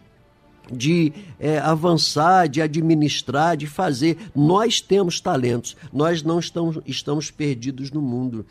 de 0.74 1.14
é, 1.40 1.60
avançar, 1.60 2.48
de 2.48 2.62
administrar, 2.62 3.56
de 3.56 3.68
fazer. 3.68 4.18
Nós 4.36 4.82
temos 4.82 5.22
talentos, 5.22 5.78
nós 5.92 6.24
não 6.24 6.40
estamos, 6.40 6.80
estamos 6.86 7.32
perdidos 7.32 7.92
no 7.92 8.02
mundo. 8.02 8.46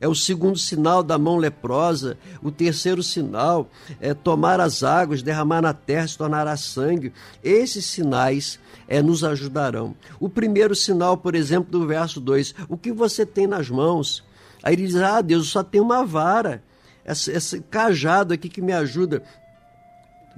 É 0.00 0.08
o 0.08 0.14
segundo 0.14 0.58
sinal 0.58 1.02
da 1.02 1.16
mão 1.16 1.36
leprosa. 1.36 2.18
O 2.42 2.50
terceiro 2.50 3.02
sinal 3.02 3.70
é 4.00 4.12
tomar 4.12 4.60
as 4.60 4.82
águas, 4.82 5.22
derramar 5.22 5.62
na 5.62 5.72
terra, 5.72 6.08
se 6.08 6.18
tornará 6.18 6.56
sangue. 6.56 7.12
Esses 7.42 7.86
sinais 7.86 8.58
é, 8.88 9.02
nos 9.02 9.22
ajudarão. 9.22 9.94
O 10.18 10.28
primeiro 10.28 10.74
sinal, 10.74 11.16
por 11.16 11.34
exemplo, 11.34 11.70
do 11.70 11.86
verso 11.86 12.20
2: 12.20 12.54
o 12.68 12.76
que 12.76 12.90
você 12.90 13.24
tem 13.24 13.46
nas 13.46 13.70
mãos? 13.70 14.24
Aí 14.62 14.74
ele 14.74 14.86
diz: 14.86 14.96
Ah, 14.96 15.20
Deus, 15.20 15.46
eu 15.46 15.50
só 15.50 15.62
tenho 15.62 15.84
uma 15.84 16.04
vara, 16.04 16.62
esse, 17.04 17.30
esse 17.30 17.60
cajado 17.60 18.34
aqui 18.34 18.48
que 18.48 18.62
me 18.62 18.72
ajuda. 18.72 19.22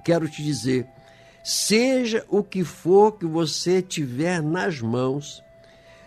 Quero 0.05 0.29
te 0.29 0.43
dizer, 0.43 0.87
seja 1.43 2.25
o 2.29 2.43
que 2.43 2.65
for 2.65 3.13
que 3.13 3.27
você 3.27 3.81
tiver 3.81 4.43
nas 4.43 4.81
mãos, 4.81 5.43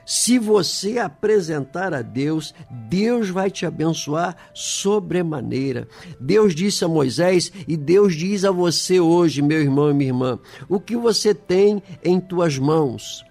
se 0.05 0.37
você 0.37 0.99
apresentar 0.99 1.93
a 1.93 2.01
Deus, 2.01 2.53
Deus 2.69 3.29
vai 3.29 3.49
te 3.49 3.65
abençoar 3.65 4.35
sobremaneira. 4.53 5.87
Deus 6.19 6.53
disse 6.53 6.83
a 6.83 6.87
Moisés 6.87 7.51
e 7.67 7.77
Deus 7.77 8.15
diz 8.15 8.43
a 8.43 8.51
você 8.51 8.99
hoje, 8.99 9.41
meu 9.41 9.61
irmão 9.61 9.89
e 9.89 9.93
minha 9.93 10.09
irmã, 10.09 10.39
o 10.67 10.79
que 10.79 10.95
você 10.97 11.33
tem 11.33 11.81
em 12.03 12.19
tuas 12.19 12.57
mãos. 12.57 13.25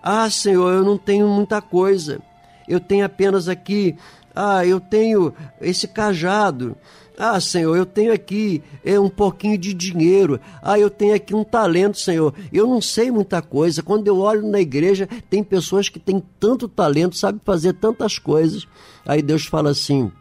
Ah, 0.00 0.30
Senhor, 0.30 0.72
eu 0.72 0.84
não 0.84 0.96
tenho 0.96 1.26
muita 1.26 1.60
coisa. 1.60 2.20
Eu 2.68 2.78
tenho 2.78 3.04
apenas 3.04 3.48
aqui, 3.48 3.96
ah, 4.34 4.64
eu 4.64 4.78
tenho 4.78 5.34
esse 5.60 5.88
cajado. 5.88 6.76
Ah, 7.20 7.40
Senhor, 7.40 7.76
eu 7.76 7.84
tenho 7.84 8.12
aqui 8.12 8.62
é, 8.84 8.98
um 8.98 9.08
pouquinho 9.08 9.58
de 9.58 9.74
dinheiro. 9.74 10.38
Ah, 10.62 10.78
eu 10.78 10.88
tenho 10.88 11.16
aqui 11.16 11.34
um 11.34 11.42
talento, 11.42 11.98
Senhor. 11.98 12.32
Eu 12.52 12.64
não 12.68 12.80
sei 12.80 13.10
muita 13.10 13.42
coisa. 13.42 13.82
Quando 13.82 14.06
eu 14.06 14.18
olho 14.18 14.48
na 14.48 14.60
igreja, 14.60 15.08
tem 15.28 15.42
pessoas 15.42 15.88
que 15.88 15.98
têm 15.98 16.22
tanto 16.38 16.68
talento, 16.68 17.16
sabem 17.16 17.40
fazer 17.44 17.72
tantas 17.72 18.20
coisas. 18.20 18.68
Aí 19.04 19.20
Deus 19.20 19.46
fala 19.46 19.70
assim: 19.70 20.12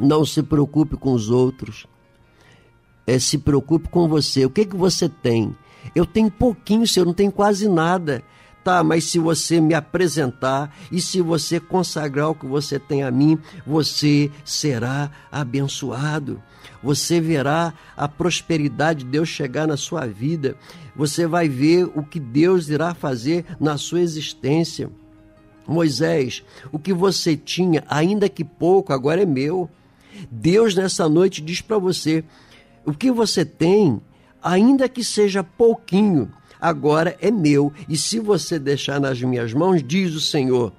não 0.00 0.24
se 0.24 0.42
preocupe 0.42 0.96
com 0.96 1.12
os 1.12 1.28
outros. 1.28 1.86
É, 3.06 3.18
se 3.18 3.36
preocupe 3.36 3.90
com 3.90 4.08
você. 4.08 4.46
O 4.46 4.50
que, 4.50 4.64
que 4.64 4.76
você 4.76 5.10
tem? 5.10 5.54
Eu 5.94 6.06
tenho 6.06 6.30
pouquinho, 6.30 6.88
Senhor, 6.88 7.04
não 7.04 7.12
tenho 7.12 7.30
quase 7.30 7.68
nada. 7.68 8.22
Tá, 8.64 8.82
mas 8.82 9.04
se 9.04 9.18
você 9.18 9.60
me 9.60 9.74
apresentar 9.74 10.74
e 10.90 10.98
se 10.98 11.20
você 11.20 11.60
consagrar 11.60 12.30
o 12.30 12.34
que 12.34 12.46
você 12.46 12.78
tem 12.78 13.02
a 13.02 13.10
mim, 13.10 13.38
você 13.66 14.30
será 14.42 15.10
abençoado. 15.30 16.42
Você 16.82 17.20
verá 17.20 17.74
a 17.94 18.08
prosperidade 18.08 19.04
de 19.04 19.10
Deus 19.10 19.28
chegar 19.28 19.66
na 19.66 19.76
sua 19.76 20.06
vida. 20.06 20.56
Você 20.96 21.26
vai 21.26 21.46
ver 21.46 21.84
o 21.94 22.02
que 22.02 22.18
Deus 22.18 22.70
irá 22.70 22.94
fazer 22.94 23.44
na 23.60 23.76
sua 23.76 24.00
existência. 24.00 24.90
Moisés, 25.66 26.42
o 26.72 26.78
que 26.78 26.92
você 26.92 27.36
tinha, 27.36 27.84
ainda 27.86 28.30
que 28.30 28.44
pouco, 28.44 28.94
agora 28.94 29.22
é 29.22 29.26
meu. 29.26 29.68
Deus 30.30 30.74
nessa 30.74 31.06
noite 31.06 31.42
diz 31.42 31.60
para 31.60 31.76
você: 31.76 32.24
o 32.86 32.94
que 32.94 33.10
você 33.10 33.44
tem, 33.44 34.00
ainda 34.42 34.88
que 34.88 35.04
seja 35.04 35.44
pouquinho, 35.44 36.30
agora 36.64 37.14
é 37.20 37.30
meu, 37.30 37.70
e 37.86 37.94
se 37.94 38.18
você 38.18 38.58
deixar 38.58 38.98
nas 38.98 39.20
minhas 39.20 39.52
mãos, 39.52 39.82
diz 39.82 40.14
o 40.14 40.20
Senhor, 40.20 40.72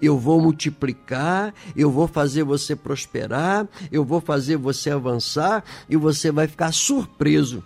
eu 0.00 0.16
vou 0.16 0.40
multiplicar, 0.40 1.52
eu 1.74 1.90
vou 1.90 2.06
fazer 2.06 2.44
você 2.44 2.76
prosperar, 2.76 3.66
eu 3.90 4.04
vou 4.04 4.20
fazer 4.20 4.56
você 4.56 4.88
avançar 4.88 5.64
e 5.88 5.96
você 5.96 6.30
vai 6.30 6.46
ficar 6.46 6.72
surpreso 6.72 7.60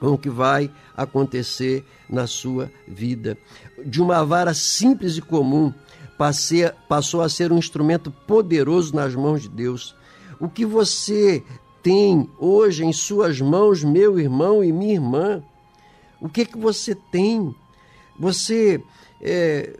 com 0.00 0.08
o 0.08 0.18
que 0.18 0.28
vai 0.28 0.68
acontecer 0.96 1.84
na 2.08 2.26
sua 2.26 2.68
vida. 2.88 3.38
De 3.86 4.02
uma 4.02 4.24
vara 4.24 4.52
simples 4.52 5.16
e 5.16 5.22
comum, 5.22 5.72
passei, 6.18 6.72
passou 6.88 7.22
a 7.22 7.28
ser 7.28 7.52
um 7.52 7.58
instrumento 7.58 8.10
poderoso 8.10 8.96
nas 8.96 9.14
mãos 9.14 9.42
de 9.42 9.48
Deus. 9.48 9.94
O 10.40 10.48
que 10.48 10.66
você 10.66 11.44
tem 11.84 12.28
hoje 12.36 12.84
em 12.84 12.92
suas 12.92 13.40
mãos, 13.40 13.84
meu 13.84 14.18
irmão 14.18 14.64
e 14.64 14.72
minha 14.72 14.94
irmã, 14.94 15.40
o 16.20 16.28
que 16.28 16.44
que 16.44 16.58
você 16.58 16.94
tem? 16.94 17.54
Você 18.18 18.82
é, 19.20 19.78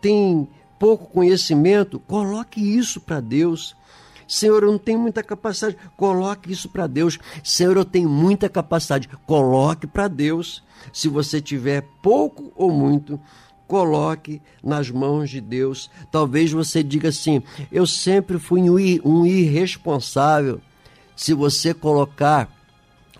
tem 0.00 0.48
pouco 0.78 1.06
conhecimento? 1.06 1.98
Coloque 2.00 2.60
isso 2.60 3.00
para 3.00 3.20
Deus. 3.20 3.74
Senhor, 4.28 4.62
eu 4.62 4.70
não 4.70 4.78
tenho 4.78 4.98
muita 4.98 5.22
capacidade. 5.22 5.76
Coloque 5.96 6.52
isso 6.52 6.68
para 6.68 6.86
Deus. 6.86 7.18
Senhor, 7.42 7.76
eu 7.76 7.84
tenho 7.84 8.08
muita 8.08 8.48
capacidade. 8.48 9.08
Coloque 9.26 9.86
para 9.86 10.06
Deus. 10.06 10.62
Se 10.92 11.08
você 11.08 11.40
tiver 11.40 11.84
pouco 12.00 12.52
ou 12.54 12.70
muito, 12.70 13.20
coloque 13.66 14.40
nas 14.62 14.90
mãos 14.90 15.30
de 15.30 15.40
Deus. 15.40 15.90
Talvez 16.12 16.52
você 16.52 16.82
diga 16.82 17.08
assim: 17.08 17.42
eu 17.72 17.86
sempre 17.86 18.38
fui 18.38 18.60
um 19.04 19.26
irresponsável. 19.26 20.60
Se 21.16 21.34
você 21.34 21.74
colocar 21.74 22.48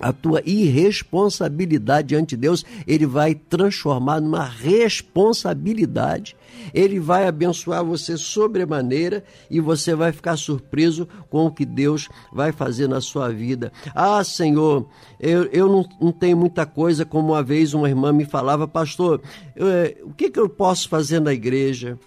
a 0.01 0.13
tua 0.13 0.43
irresponsabilidade 0.45 2.09
diante 2.09 2.31
de 2.31 2.39
Deus, 2.39 2.65
ele 2.87 3.07
vai 3.07 3.35
transformar 3.35 4.21
numa 4.21 4.45
responsabilidade. 4.45 6.37
Ele 6.73 6.99
vai 6.99 7.27
abençoar 7.27 7.85
você 7.85 8.17
sobremaneira 8.17 9.25
e 9.51 9.61
você 9.61 9.95
vai 9.95 10.13
ficar 10.13 10.37
surpreso 10.37 11.07
com 11.29 11.47
o 11.47 11.51
que 11.51 11.65
Deus 11.65 12.09
vai 12.33 12.53
fazer 12.53 12.89
na 12.89 13.01
sua 13.01 13.29
vida. 13.29 13.73
Ah, 13.95 14.23
Senhor, 14.25 14.89
eu, 15.19 15.45
eu 15.53 15.69
não, 15.69 15.89
não 16.01 16.13
tenho 16.13 16.37
muita 16.37 16.65
coisa, 16.65 17.05
como 17.05 17.33
uma 17.33 17.43
vez 17.43 17.75
uma 17.75 17.89
irmã 17.89 18.13
me 18.13 18.25
falava, 18.25 18.67
pastor, 18.67 19.21
eu, 19.55 19.69
eh, 19.69 19.97
o 20.03 20.13
que, 20.13 20.31
que 20.31 20.39
eu 20.39 20.49
posso 20.49 20.89
fazer 20.89 21.21
na 21.21 21.33
igreja? 21.33 21.99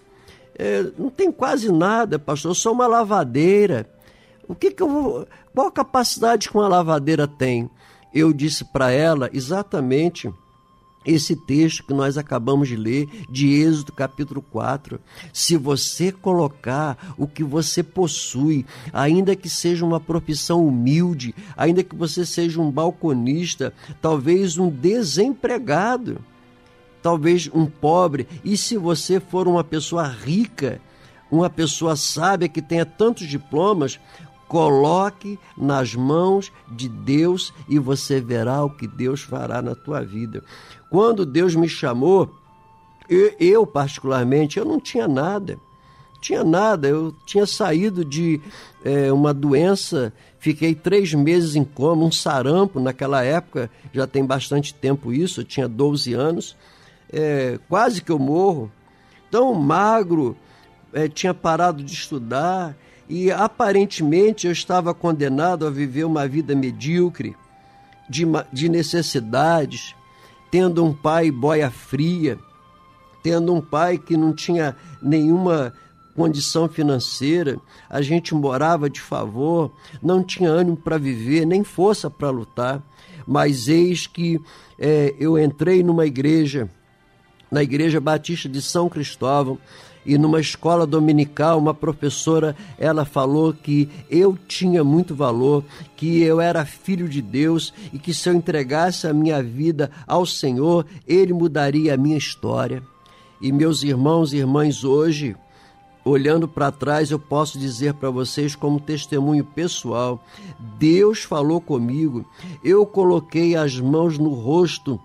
É, 0.56 0.84
não 0.98 1.10
tem 1.10 1.32
quase 1.32 1.70
nada, 1.70 2.18
pastor, 2.18 2.50
eu 2.50 2.54
sou 2.54 2.72
uma 2.72 2.86
lavadeira. 2.86 3.88
O 4.48 4.54
que, 4.54 4.70
que 4.70 4.82
eu 4.82 4.88
vou. 4.88 5.26
Qual 5.54 5.70
capacidade 5.70 6.48
que 6.48 6.56
uma 6.56 6.68
lavadeira 6.68 7.26
tem? 7.26 7.70
Eu 8.14 8.32
disse 8.32 8.64
para 8.64 8.92
ela 8.92 9.28
exatamente 9.32 10.32
esse 11.04 11.36
texto 11.36 11.84
que 11.84 11.92
nós 11.92 12.16
acabamos 12.16 12.68
de 12.68 12.76
ler, 12.76 13.08
de 13.28 13.52
Êxodo 13.52 13.92
capítulo 13.92 14.40
4. 14.40 14.98
Se 15.32 15.56
você 15.56 16.10
colocar 16.10 17.14
o 17.18 17.26
que 17.26 17.44
você 17.44 17.82
possui, 17.82 18.64
ainda 18.92 19.36
que 19.36 19.48
seja 19.48 19.84
uma 19.84 20.00
profissão 20.00 20.66
humilde, 20.66 21.34
ainda 21.56 21.82
que 21.82 21.94
você 21.94 22.24
seja 22.24 22.60
um 22.60 22.70
balconista, 22.70 23.74
talvez 24.00 24.56
um 24.56 24.70
desempregado, 24.70 26.18
talvez 27.02 27.50
um 27.52 27.66
pobre, 27.66 28.26
e 28.42 28.56
se 28.56 28.78
você 28.78 29.20
for 29.20 29.46
uma 29.46 29.62
pessoa 29.62 30.06
rica, 30.06 30.80
uma 31.30 31.50
pessoa 31.50 31.96
sábia 31.96 32.48
que 32.48 32.62
tenha 32.62 32.86
tantos 32.86 33.26
diplomas, 33.26 33.98
coloque 34.54 35.36
nas 35.58 35.96
mãos 35.96 36.52
de 36.70 36.88
Deus 36.88 37.52
e 37.68 37.76
você 37.76 38.20
verá 38.20 38.62
o 38.62 38.70
que 38.70 38.86
Deus 38.86 39.20
fará 39.20 39.60
na 39.60 39.74
tua 39.74 40.00
vida. 40.04 40.44
Quando 40.88 41.26
Deus 41.26 41.56
me 41.56 41.68
chamou, 41.68 42.32
eu, 43.08 43.34
eu, 43.40 43.66
particularmente, 43.66 44.56
eu 44.56 44.64
não 44.64 44.78
tinha 44.78 45.08
nada. 45.08 45.58
Tinha 46.20 46.44
nada, 46.44 46.86
eu 46.86 47.12
tinha 47.26 47.46
saído 47.46 48.04
de 48.04 48.40
eh, 48.84 49.10
uma 49.10 49.34
doença, 49.34 50.12
fiquei 50.38 50.72
três 50.72 51.12
meses 51.12 51.56
em 51.56 51.64
coma, 51.64 52.04
um 52.04 52.12
sarampo 52.12 52.78
naquela 52.78 53.24
época, 53.24 53.68
já 53.92 54.06
tem 54.06 54.24
bastante 54.24 54.72
tempo 54.72 55.12
isso, 55.12 55.40
eu 55.40 55.44
tinha 55.44 55.66
12 55.66 56.14
anos, 56.14 56.56
eh, 57.12 57.58
quase 57.68 58.00
que 58.00 58.12
eu 58.12 58.20
morro. 58.20 58.70
Tão 59.32 59.52
magro, 59.52 60.36
eh, 60.92 61.08
tinha 61.08 61.34
parado 61.34 61.82
de 61.82 61.92
estudar 61.92 62.76
e 63.08 63.30
aparentemente 63.30 64.46
eu 64.46 64.52
estava 64.52 64.94
condenado 64.94 65.66
a 65.66 65.70
viver 65.70 66.04
uma 66.04 66.26
vida 66.26 66.54
medíocre, 66.54 67.36
de, 68.08 68.24
de 68.52 68.68
necessidades, 68.68 69.94
tendo 70.50 70.84
um 70.84 70.92
pai 70.92 71.30
boia 71.30 71.70
fria, 71.70 72.38
tendo 73.22 73.54
um 73.54 73.60
pai 73.60 73.98
que 73.98 74.16
não 74.16 74.32
tinha 74.32 74.76
nenhuma 75.02 75.72
condição 76.14 76.68
financeira, 76.68 77.58
a 77.90 78.00
gente 78.00 78.34
morava 78.34 78.88
de 78.88 79.00
favor, 79.00 79.72
não 80.02 80.22
tinha 80.22 80.50
ânimo 80.50 80.76
para 80.76 80.98
viver, 80.98 81.44
nem 81.44 81.64
força 81.64 82.08
para 82.08 82.30
lutar. 82.30 82.82
Mas 83.26 83.68
eis 83.68 84.06
que 84.06 84.40
eh, 84.78 85.14
eu 85.18 85.38
entrei 85.38 85.82
numa 85.82 86.06
igreja, 86.06 86.68
na 87.50 87.62
Igreja 87.62 88.00
Batista 88.00 88.48
de 88.48 88.60
São 88.60 88.88
Cristóvão, 88.88 89.58
e 90.04 90.18
numa 90.18 90.40
escola 90.40 90.86
dominical, 90.86 91.58
uma 91.58 91.72
professora, 91.74 92.54
ela 92.78 93.04
falou 93.04 93.52
que 93.52 93.88
eu 94.10 94.36
tinha 94.48 94.84
muito 94.84 95.14
valor, 95.14 95.64
que 95.96 96.22
eu 96.22 96.40
era 96.40 96.64
filho 96.64 97.08
de 97.08 97.22
Deus 97.22 97.72
e 97.92 97.98
que 97.98 98.12
se 98.12 98.28
eu 98.28 98.34
entregasse 98.34 99.06
a 99.06 99.14
minha 99.14 99.42
vida 99.42 99.90
ao 100.06 100.26
Senhor, 100.26 100.84
ele 101.06 101.32
mudaria 101.32 101.94
a 101.94 101.96
minha 101.96 102.18
história. 102.18 102.82
E 103.40 103.50
meus 103.50 103.82
irmãos 103.82 104.32
e 104.32 104.38
irmãs, 104.38 104.84
hoje, 104.84 105.36
olhando 106.04 106.46
para 106.46 106.70
trás, 106.70 107.10
eu 107.10 107.18
posso 107.18 107.58
dizer 107.58 107.94
para 107.94 108.10
vocês, 108.10 108.54
como 108.54 108.78
testemunho 108.78 109.44
pessoal: 109.44 110.22
Deus 110.78 111.22
falou 111.22 111.60
comigo, 111.60 112.24
eu 112.62 112.84
coloquei 112.84 113.56
as 113.56 113.80
mãos 113.80 114.18
no 114.18 114.30
rosto. 114.30 115.00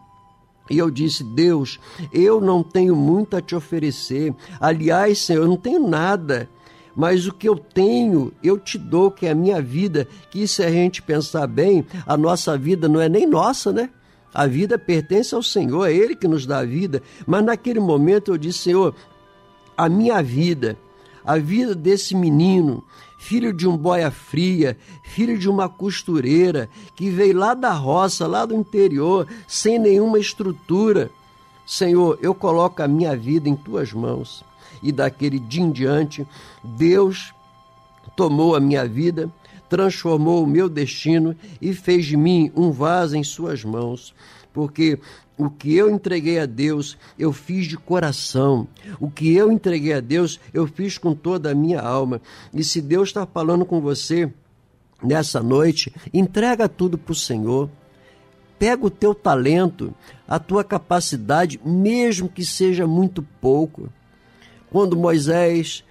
E 0.69 0.77
eu 0.77 0.89
disse: 0.91 1.23
Deus, 1.23 1.79
eu 2.13 2.39
não 2.39 2.63
tenho 2.63 2.95
muito 2.95 3.35
a 3.35 3.41
te 3.41 3.55
oferecer. 3.55 4.33
Aliás, 4.59 5.19
Senhor, 5.19 5.43
eu 5.43 5.47
não 5.47 5.57
tenho 5.57 5.87
nada. 5.87 6.49
Mas 6.95 7.27
o 7.27 7.33
que 7.33 7.47
eu 7.47 7.57
tenho, 7.57 8.33
eu 8.43 8.57
te 8.57 8.77
dou, 8.77 9.09
que 9.09 9.25
é 9.25 9.31
a 9.31 9.35
minha 9.35 9.61
vida. 9.61 10.07
Que 10.29 10.47
se 10.47 10.63
a 10.63 10.69
gente 10.69 11.01
pensar 11.01 11.47
bem, 11.47 11.85
a 12.05 12.17
nossa 12.17 12.57
vida 12.57 12.89
não 12.89 12.99
é 12.99 13.07
nem 13.07 13.25
nossa, 13.25 13.71
né? 13.71 13.89
A 14.33 14.45
vida 14.45 14.77
pertence 14.77 15.33
ao 15.33 15.41
Senhor, 15.41 15.87
é 15.87 15.93
Ele 15.93 16.15
que 16.15 16.27
nos 16.27 16.45
dá 16.45 16.59
a 16.59 16.65
vida. 16.65 17.01
Mas 17.25 17.43
naquele 17.43 17.79
momento 17.79 18.31
eu 18.31 18.37
disse: 18.37 18.59
Senhor, 18.59 18.93
a 19.77 19.87
minha 19.87 20.21
vida, 20.21 20.77
a 21.23 21.37
vida 21.37 21.73
desse 21.73 22.15
menino, 22.15 22.83
filho 23.19 23.51
de 23.53 23.67
um 23.67 23.75
boia 23.75 24.09
fria, 24.09 24.77
filho 25.03 25.37
de 25.37 25.49
uma 25.49 25.67
costureira, 25.67 26.69
que 26.95 27.09
veio 27.09 27.37
lá 27.37 27.53
da 27.53 27.71
roça, 27.73 28.25
lá 28.25 28.45
do 28.45 28.55
interior, 28.55 29.27
sem 29.45 29.77
nenhuma 29.77 30.17
estrutura. 30.17 31.11
Senhor, 31.65 32.17
eu 32.21 32.33
coloco 32.33 32.81
a 32.81 32.87
minha 32.87 33.15
vida 33.17 33.49
em 33.49 33.57
tuas 33.57 33.91
mãos. 33.91 34.43
E 34.81 34.89
daquele 34.89 35.37
dia 35.37 35.61
em 35.61 35.69
diante, 35.69 36.25
Deus 36.63 37.33
tomou 38.15 38.55
a 38.55 38.59
minha 38.59 38.87
vida, 38.87 39.29
transformou 39.67 40.41
o 40.41 40.47
meu 40.47 40.69
destino 40.69 41.35
e 41.61 41.73
fez 41.73 42.05
de 42.05 42.15
mim 42.15 42.49
um 42.55 42.71
vaso 42.71 43.17
em 43.17 43.23
suas 43.23 43.65
mãos. 43.65 44.15
Porque 44.53 44.97
o 45.39 45.49
que 45.49 45.73
eu 45.73 45.89
entreguei 45.89 46.37
a 46.37 46.45
Deus, 46.45 46.97
eu 47.17 47.31
fiz 47.31 47.65
de 47.65 47.77
coração. 47.77 48.67
O 48.99 49.09
que 49.09 49.33
eu 49.33 49.49
entreguei 49.49 49.93
a 49.93 50.01
Deus, 50.01 50.37
eu 50.53 50.67
fiz 50.67 50.97
com 50.97 51.15
toda 51.15 51.49
a 51.49 51.55
minha 51.55 51.79
alma. 51.79 52.21
E 52.53 52.61
se 52.61 52.81
Deus 52.81 53.07
está 53.07 53.25
falando 53.25 53.65
com 53.65 53.79
você 53.79 54.29
nessa 55.01 55.41
noite, 55.41 55.93
entrega 56.13 56.67
tudo 56.67 56.97
para 56.97 57.13
o 57.13 57.15
Senhor. 57.15 57.69
Pega 58.59 58.85
o 58.85 58.89
teu 58.89 59.15
talento, 59.15 59.95
a 60.27 60.37
tua 60.39 60.61
capacidade, 60.61 61.57
mesmo 61.63 62.27
que 62.27 62.43
seja 62.43 62.85
muito 62.85 63.23
pouco. 63.39 63.87
Quando 64.69 64.97
Moisés 64.97 65.85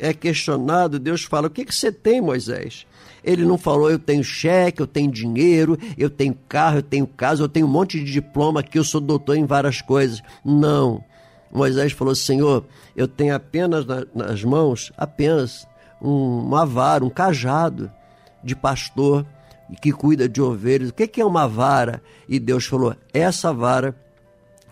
é 0.00 0.12
questionado, 0.12 0.98
Deus 0.98 1.22
fala: 1.24 1.46
O 1.46 1.50
que, 1.50 1.64
que 1.64 1.74
você 1.74 1.92
tem, 1.92 2.20
Moisés? 2.20 2.86
Ele 3.22 3.44
não 3.44 3.58
falou: 3.58 3.90
Eu 3.90 3.98
tenho 3.98 4.24
cheque, 4.24 4.80
eu 4.80 4.86
tenho 4.86 5.10
dinheiro, 5.10 5.78
eu 5.96 6.08
tenho 6.08 6.34
carro, 6.48 6.78
eu 6.78 6.82
tenho 6.82 7.06
casa, 7.06 7.42
eu 7.42 7.48
tenho 7.48 7.66
um 7.66 7.70
monte 7.70 8.02
de 8.02 8.10
diploma 8.10 8.60
aqui, 8.60 8.78
eu 8.78 8.84
sou 8.84 9.00
doutor 9.00 9.36
em 9.36 9.44
várias 9.44 9.80
coisas. 9.80 10.22
Não. 10.44 11.04
Moisés 11.52 11.92
falou: 11.92 12.14
Senhor, 12.14 12.64
eu 12.96 13.06
tenho 13.06 13.34
apenas 13.34 13.84
na- 13.84 14.06
nas 14.14 14.42
mãos, 14.42 14.92
apenas 14.96 15.66
um, 16.00 16.38
uma 16.40 16.64
vara, 16.64 17.04
um 17.04 17.10
cajado 17.10 17.90
de 18.42 18.56
pastor 18.56 19.26
que 19.82 19.92
cuida 19.92 20.28
de 20.28 20.40
ovelhas. 20.40 20.88
O 20.90 20.94
que 20.94 21.06
que 21.06 21.20
é 21.20 21.24
uma 21.24 21.46
vara? 21.46 22.02
E 22.28 22.38
Deus 22.40 22.64
falou: 22.66 22.94
Essa 23.12 23.52
vara 23.52 23.94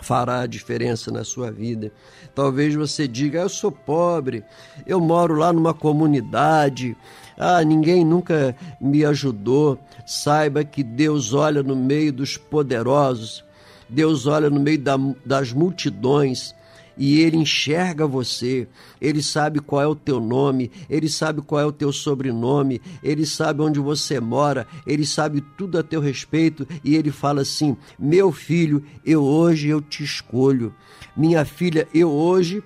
fará 0.00 0.40
a 0.40 0.46
diferença 0.46 1.10
na 1.10 1.24
sua 1.24 1.50
vida. 1.50 1.92
Talvez 2.34 2.74
você 2.74 3.06
diga: 3.08 3.40
Eu 3.40 3.48
sou 3.48 3.70
pobre, 3.72 4.44
eu 4.86 5.00
moro 5.00 5.34
lá 5.34 5.52
numa 5.52 5.74
comunidade, 5.74 6.96
ah, 7.36 7.62
ninguém 7.62 8.04
nunca 8.04 8.54
me 8.80 9.04
ajudou. 9.04 9.78
Saiba 10.06 10.64
que 10.64 10.82
Deus 10.82 11.32
olha 11.32 11.62
no 11.62 11.76
meio 11.76 12.12
dos 12.12 12.36
poderosos, 12.36 13.44
Deus 13.88 14.26
olha 14.26 14.48
no 14.50 14.60
meio 14.60 14.78
da- 14.78 14.98
das 15.24 15.52
multidões. 15.52 16.54
E 17.00 17.20
ele 17.20 17.36
enxerga 17.36 18.08
você, 18.08 18.66
ele 19.00 19.22
sabe 19.22 19.60
qual 19.60 19.80
é 19.80 19.86
o 19.86 19.94
teu 19.94 20.18
nome, 20.18 20.68
ele 20.90 21.08
sabe 21.08 21.40
qual 21.40 21.60
é 21.60 21.64
o 21.64 21.70
teu 21.70 21.92
sobrenome, 21.92 22.82
ele 23.04 23.24
sabe 23.24 23.62
onde 23.62 23.78
você 23.78 24.18
mora, 24.18 24.66
ele 24.84 25.06
sabe 25.06 25.40
tudo 25.56 25.78
a 25.78 25.82
teu 25.84 26.00
respeito 26.00 26.66
e 26.82 26.96
ele 26.96 27.12
fala 27.12 27.42
assim: 27.42 27.76
"Meu 27.96 28.32
filho, 28.32 28.82
eu 29.06 29.22
hoje 29.22 29.68
eu 29.68 29.80
te 29.80 30.02
escolho. 30.02 30.74
Minha 31.16 31.44
filha, 31.44 31.88
eu 31.92 32.10
hoje 32.10 32.62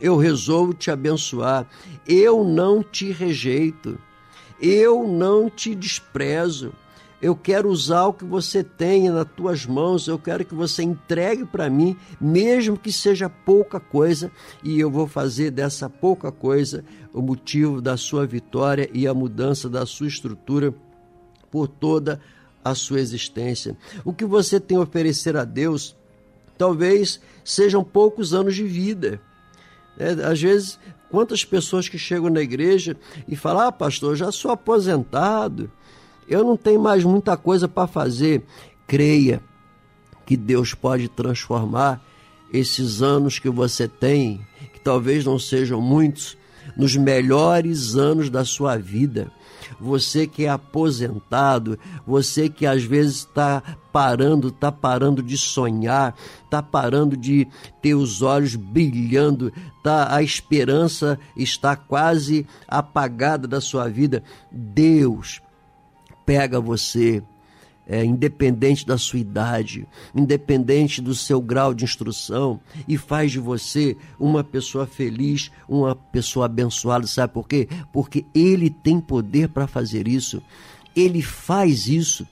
eu 0.00 0.16
resolvo 0.16 0.74
te 0.74 0.90
abençoar. 0.90 1.66
Eu 2.06 2.44
não 2.44 2.82
te 2.82 3.10
rejeito. 3.10 3.98
Eu 4.60 5.06
não 5.06 5.48
te 5.48 5.74
desprezo. 5.74 6.72
Eu 7.22 7.34
quero 7.34 7.70
usar 7.70 8.06
o 8.06 8.12
que 8.12 8.24
você 8.24 8.62
tem 8.62 9.08
nas 9.08 9.26
tuas 9.34 9.64
mãos, 9.64 10.06
eu 10.06 10.18
quero 10.18 10.44
que 10.44 10.54
você 10.54 10.82
entregue 10.82 11.46
para 11.46 11.70
mim, 11.70 11.96
mesmo 12.20 12.76
que 12.76 12.92
seja 12.92 13.30
pouca 13.30 13.80
coisa, 13.80 14.30
e 14.62 14.78
eu 14.78 14.90
vou 14.90 15.06
fazer 15.06 15.50
dessa 15.50 15.88
pouca 15.88 16.30
coisa 16.30 16.84
o 17.14 17.22
motivo 17.22 17.80
da 17.80 17.96
sua 17.96 18.26
vitória 18.26 18.90
e 18.92 19.06
a 19.06 19.14
mudança 19.14 19.70
da 19.70 19.86
sua 19.86 20.06
estrutura 20.06 20.74
por 21.50 21.66
toda 21.66 22.20
a 22.62 22.74
sua 22.74 23.00
existência. 23.00 23.74
O 24.04 24.12
que 24.12 24.26
você 24.26 24.60
tem 24.60 24.76
a 24.76 24.82
oferecer 24.82 25.34
a 25.34 25.44
Deus 25.44 25.96
talvez 26.56 27.20
sejam 27.44 27.84
poucos 27.84 28.32
anos 28.34 28.54
de 28.54 28.64
vida. 28.64 29.20
É, 29.98 30.10
às 30.24 30.40
vezes, 30.40 30.78
quantas 31.10 31.44
pessoas 31.44 31.88
que 31.88 31.98
chegam 31.98 32.30
na 32.30 32.40
igreja 32.40 32.96
e 33.28 33.36
falam: 33.36 33.68
Ah, 33.68 33.72
pastor, 33.72 34.16
já 34.16 34.32
sou 34.32 34.50
aposentado, 34.50 35.70
eu 36.28 36.42
não 36.44 36.56
tenho 36.56 36.80
mais 36.80 37.04
muita 37.04 37.36
coisa 37.36 37.68
para 37.68 37.86
fazer. 37.86 38.42
Creia 38.86 39.40
que 40.26 40.36
Deus 40.36 40.74
pode 40.74 41.08
transformar 41.08 42.02
esses 42.52 43.02
anos 43.02 43.38
que 43.38 43.48
você 43.48 43.88
tem, 43.88 44.40
que 44.72 44.80
talvez 44.80 45.24
não 45.24 45.38
sejam 45.38 45.80
muitos, 45.80 46.36
nos 46.76 46.96
melhores 46.96 47.94
anos 47.94 48.30
da 48.30 48.44
sua 48.44 48.76
vida. 48.76 49.30
Você 49.80 50.26
que 50.26 50.44
é 50.44 50.48
aposentado, 50.48 51.78
você 52.06 52.48
que 52.48 52.66
às 52.66 52.82
vezes 52.82 53.16
está 53.16 53.62
parando, 53.92 54.48
está 54.48 54.72
parando 54.72 55.22
de 55.22 55.38
sonhar, 55.38 56.14
está 56.44 56.62
parando 56.62 57.16
de 57.16 57.46
ter 57.80 57.94
os 57.94 58.22
olhos 58.22 58.56
brilhando, 58.56 59.52
tá, 59.82 60.14
a 60.14 60.22
esperança 60.22 61.18
está 61.36 61.76
quase 61.76 62.46
apagada 62.66 63.46
da 63.46 63.60
sua 63.60 63.88
vida. 63.88 64.22
Deus 64.50 65.40
pega 66.26 66.60
você, 66.60 67.22
é, 67.86 68.04
independente 68.04 68.86
da 68.86 68.96
sua 68.96 69.18
idade, 69.18 69.86
independente 70.14 71.00
do 71.00 71.14
seu 71.14 71.40
grau 71.40 71.74
de 71.74 71.84
instrução, 71.84 72.60
e 72.88 72.96
faz 72.96 73.32
de 73.32 73.38
você 73.38 73.96
uma 74.18 74.42
pessoa 74.42 74.86
feliz, 74.86 75.50
uma 75.68 75.94
pessoa 75.94 76.46
abençoada. 76.46 77.06
Sabe 77.06 77.32
por 77.32 77.46
quê? 77.46 77.68
Porque 77.92 78.24
Ele 78.34 78.70
tem 78.70 79.00
poder 79.00 79.48
para 79.48 79.66
fazer 79.66 80.08
isso. 80.08 80.42
Ele 80.96 81.22
faz 81.22 81.86
isso. 81.86 82.26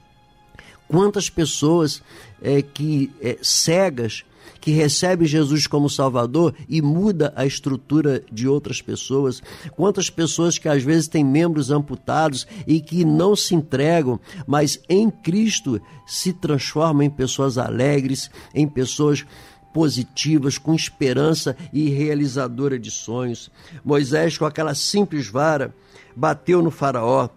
Quantas 0.89 1.31
pessoas 1.31 2.03
é, 2.41 2.61
que 2.61 3.11
é, 3.21 3.39
cegas 3.43 4.25
que 4.61 4.71
recebe 4.71 5.27
Jesus 5.27 5.67
como 5.67 5.91
Salvador 5.91 6.55
e 6.69 6.81
muda 6.81 7.33
a 7.37 7.45
estrutura 7.45 8.23
de 8.31 8.47
outras 8.47 8.81
pessoas. 8.81 9.43
Quantas 9.73 10.09
pessoas 10.09 10.59
que 10.59 10.69
às 10.69 10.83
vezes 10.83 11.09
têm 11.09 11.25
membros 11.25 11.71
amputados 11.71 12.47
e 12.67 12.81
que 12.81 13.05
não 13.05 13.35
se 13.35 13.55
entregam, 13.55 14.21
mas 14.47 14.81
em 14.89 15.11
Cristo 15.11 15.81
se 16.07 16.33
transformam 16.33 17.03
em 17.03 17.11
pessoas 17.11 17.59
alegres, 17.59 18.31
em 18.55 18.69
pessoas 18.69 19.25
positivas, 19.73 20.59
com 20.59 20.75
esperança 20.75 21.57
e 21.73 21.89
realizadora 21.89 22.79
de 22.79 22.91
sonhos. 22.91 23.51
Moisés, 23.85 24.37
com 24.37 24.45
aquela 24.45 24.75
simples 24.75 25.29
vara, 25.29 25.75
bateu 26.15 26.63
no 26.63 26.71
Faraó. 26.71 27.29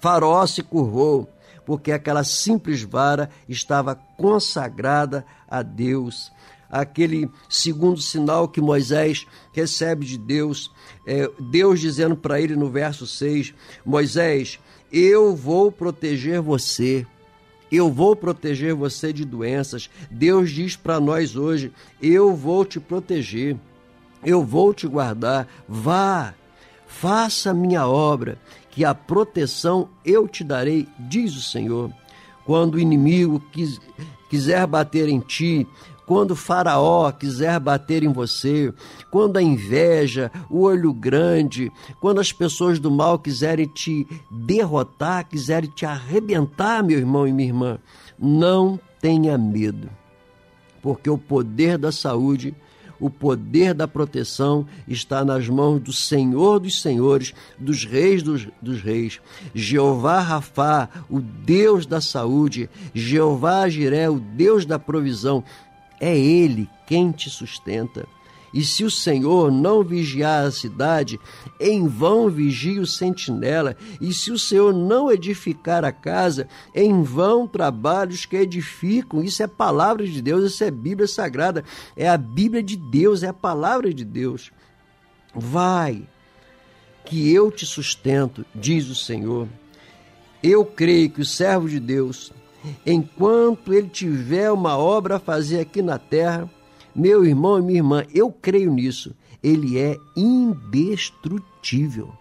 Faraó 0.00 0.46
se 0.46 0.62
curvou, 0.62 1.28
porque 1.68 1.92
aquela 1.92 2.24
simples 2.24 2.82
vara 2.82 3.28
estava 3.46 3.94
consagrada 3.94 5.22
a 5.46 5.60
Deus 5.60 6.32
aquele 6.70 7.30
segundo 7.46 8.00
sinal 8.00 8.48
que 8.48 8.58
Moisés 8.58 9.26
recebe 9.52 10.06
de 10.06 10.16
Deus, 10.16 10.70
é, 11.06 11.30
Deus 11.38 11.80
dizendo 11.80 12.16
para 12.16 12.40
ele 12.40 12.56
no 12.56 12.70
verso 12.70 13.06
6: 13.06 13.52
Moisés, 13.84 14.58
eu 14.90 15.36
vou 15.36 15.70
proteger 15.70 16.40
você. 16.40 17.06
Eu 17.70 17.92
vou 17.92 18.16
proteger 18.16 18.74
você 18.74 19.12
de 19.12 19.26
doenças. 19.26 19.90
Deus 20.10 20.50
diz 20.50 20.74
para 20.74 20.98
nós 20.98 21.36
hoje: 21.36 21.70
Eu 22.00 22.34
vou 22.34 22.64
te 22.64 22.80
proteger. 22.80 23.58
Eu 24.24 24.42
vou 24.42 24.72
te 24.72 24.86
guardar. 24.86 25.46
Vá, 25.68 26.34
faça 26.86 27.50
a 27.50 27.54
minha 27.54 27.86
obra, 27.86 28.38
que 28.78 28.84
a 28.84 28.94
proteção 28.94 29.88
eu 30.04 30.28
te 30.28 30.44
darei, 30.44 30.86
diz 31.00 31.34
o 31.34 31.42
Senhor. 31.42 31.92
Quando 32.46 32.76
o 32.76 32.78
inimigo 32.78 33.42
quis, 33.50 33.80
quiser 34.30 34.64
bater 34.68 35.08
em 35.08 35.18
ti, 35.18 35.66
quando 36.06 36.36
Faraó 36.36 37.10
quiser 37.10 37.58
bater 37.58 38.04
em 38.04 38.12
você, 38.12 38.72
quando 39.10 39.36
a 39.36 39.42
inveja, 39.42 40.30
o 40.48 40.60
olho 40.60 40.92
grande, 40.92 41.72
quando 42.00 42.20
as 42.20 42.32
pessoas 42.32 42.78
do 42.78 42.88
mal 42.88 43.18
quiserem 43.18 43.66
te 43.66 44.06
derrotar, 44.30 45.28
quiserem 45.28 45.68
te 45.68 45.84
arrebentar, 45.84 46.80
meu 46.80 46.98
irmão 46.98 47.26
e 47.26 47.32
minha 47.32 47.48
irmã, 47.48 47.80
não 48.16 48.78
tenha 49.00 49.36
medo, 49.36 49.90
porque 50.80 51.10
o 51.10 51.18
poder 51.18 51.76
da 51.78 51.90
saúde 51.90 52.54
o 53.00 53.08
poder 53.08 53.74
da 53.74 53.86
proteção 53.86 54.66
está 54.86 55.24
nas 55.24 55.48
mãos 55.48 55.80
do 55.80 55.92
Senhor 55.92 56.58
dos 56.58 56.80
Senhores, 56.80 57.34
dos 57.58 57.84
Reis 57.84 58.22
dos, 58.22 58.48
dos 58.60 58.80
Reis. 58.80 59.20
Jeová 59.54 60.20
Rafá, 60.20 60.88
o 61.08 61.20
Deus 61.20 61.86
da 61.86 62.00
saúde, 62.00 62.68
Jeová 62.94 63.68
Jiré, 63.68 64.08
o 64.08 64.18
Deus 64.18 64.66
da 64.66 64.78
provisão. 64.78 65.42
É 66.00 66.16
Ele 66.16 66.68
quem 66.86 67.10
te 67.10 67.28
sustenta. 67.28 68.06
E 68.52 68.64
se 68.64 68.84
o 68.84 68.90
Senhor 68.90 69.52
não 69.52 69.82
vigiar 69.82 70.46
a 70.46 70.50
cidade, 70.50 71.20
em 71.60 71.86
vão 71.86 72.30
vigia 72.30 72.80
o 72.80 72.86
sentinela. 72.86 73.76
E 74.00 74.12
se 74.12 74.30
o 74.30 74.38
Senhor 74.38 74.72
não 74.72 75.10
edificar 75.10 75.84
a 75.84 75.92
casa, 75.92 76.48
em 76.74 77.02
vão 77.02 77.46
trabalham 77.46 78.12
os 78.12 78.24
que 78.24 78.36
edificam. 78.36 79.22
Isso 79.22 79.42
é 79.42 79.46
palavra 79.46 80.06
de 80.06 80.22
Deus, 80.22 80.52
isso 80.52 80.64
é 80.64 80.70
Bíblia 80.70 81.06
Sagrada. 81.06 81.64
É 81.96 82.08
a 82.08 82.16
Bíblia 82.16 82.62
de 82.62 82.76
Deus, 82.76 83.22
é 83.22 83.28
a 83.28 83.34
palavra 83.34 83.92
de 83.92 84.04
Deus. 84.04 84.50
Vai, 85.34 86.02
que 87.04 87.32
eu 87.32 87.50
te 87.50 87.66
sustento, 87.66 88.44
diz 88.54 88.88
o 88.88 88.94
Senhor. 88.94 89.48
Eu 90.42 90.64
creio 90.64 91.10
que 91.10 91.20
o 91.20 91.26
servo 91.26 91.68
de 91.68 91.80
Deus 91.80 92.32
enquanto 92.84 93.72
ele 93.72 93.88
tiver 93.88 94.50
uma 94.50 94.76
obra 94.76 95.16
a 95.16 95.20
fazer 95.20 95.60
aqui 95.60 95.82
na 95.82 95.98
terra, 95.98 96.50
meu 96.98 97.24
irmão 97.24 97.58
e 97.58 97.62
minha 97.62 97.78
irmã, 97.78 98.04
eu 98.12 98.32
creio 98.32 98.72
nisso, 98.72 99.14
ele 99.42 99.78
é 99.78 99.96
indestrutível. 100.16 102.12